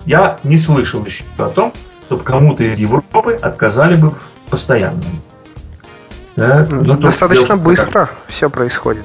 [0.05, 1.73] Я не слышал еще о том,
[2.07, 5.05] чтобы кому-то из Европы отказали бы в постоянном.
[6.35, 9.05] Так, Ну, то Достаточно дело- быстро все происходит.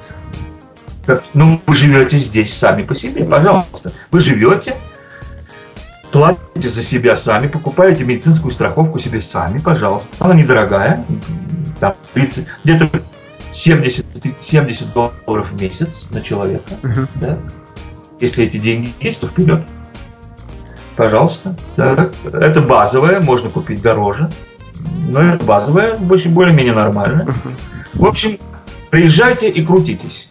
[1.33, 3.91] Ну, вы живете здесь сами по себе, пожалуйста.
[4.11, 4.75] Вы живете,
[6.13, 10.09] платите за себя сами, покупаете медицинскую страховку себе сами, пожалуйста.
[10.19, 11.03] Она недорогая,
[11.79, 12.87] там, 30, где-то
[13.51, 14.05] 70,
[14.39, 16.69] 70 долларов в месяц на человека.
[16.83, 17.07] Uh-huh.
[17.15, 17.39] Да?
[18.19, 19.63] Если эти деньги есть, то вперед.
[20.95, 21.55] Пожалуйста.
[21.75, 22.09] Да.
[22.31, 24.29] Это базовое, можно купить дороже.
[25.09, 27.27] Но это базовое, более-менее нормально.
[27.95, 28.37] В общем,
[28.91, 30.27] приезжайте и крутитесь.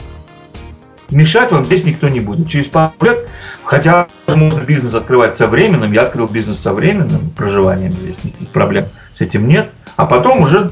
[1.10, 2.48] Мешать вам здесь никто не будет.
[2.48, 3.28] Через пару лет,
[3.64, 4.06] хотя
[4.36, 9.20] можно бизнес открывать со временным, я открыл бизнес со временным проживанием, здесь никаких проблем с
[9.20, 9.70] этим нет.
[9.96, 10.70] А потом уже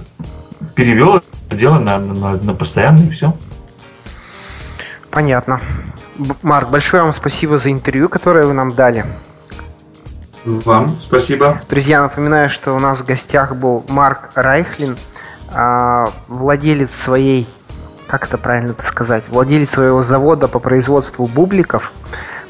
[0.75, 3.37] перевел это дело на, на, на постоянное и все.
[5.11, 5.61] Понятно.
[6.43, 9.05] Марк, большое вам спасибо за интервью, которое вы нам дали.
[10.45, 11.61] Вам спасибо.
[11.69, 14.97] Друзья, напоминаю, что у нас в гостях был Марк Райхлин,
[15.53, 17.47] а, владелец своей,
[18.07, 21.93] как это правильно сказать, владелец своего завода по производству бубликов–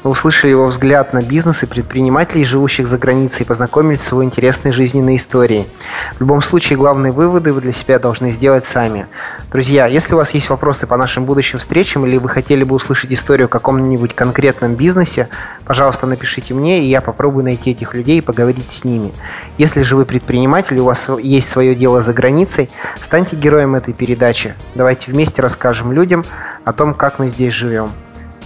[0.03, 4.23] вы услышали его взгляд на бизнес и предпринимателей, живущих за границей, и познакомились с его
[4.23, 5.67] интересной жизненной историей.
[6.15, 9.05] В любом случае, главные выводы вы для себя должны сделать сами.
[9.51, 13.11] Друзья, если у вас есть вопросы по нашим будущим встречам или вы хотели бы услышать
[13.11, 15.29] историю о каком-нибудь конкретном бизнесе,
[15.65, 19.11] пожалуйста, напишите мне, и я попробую найти этих людей и поговорить с ними.
[19.57, 22.69] Если же вы предприниматель, у вас есть свое дело за границей,
[23.01, 24.53] станьте героем этой передачи.
[24.73, 26.25] Давайте вместе расскажем людям
[26.65, 27.91] о том, как мы здесь живем.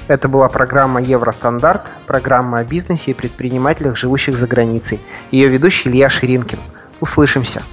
[0.08, 5.00] Это была программа «Евростандарт», программа о бизнесе и предпринимателях, живущих за границей.
[5.32, 6.60] Ее ведущий Илья Ширинкин.
[7.00, 7.64] Услышимся.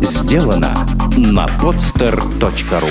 [0.00, 0.74] Сделано
[1.16, 2.90] на podster.ru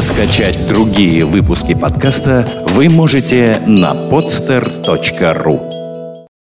[0.00, 5.79] Скачать другие выпуски подкаста вы можете на podster.ru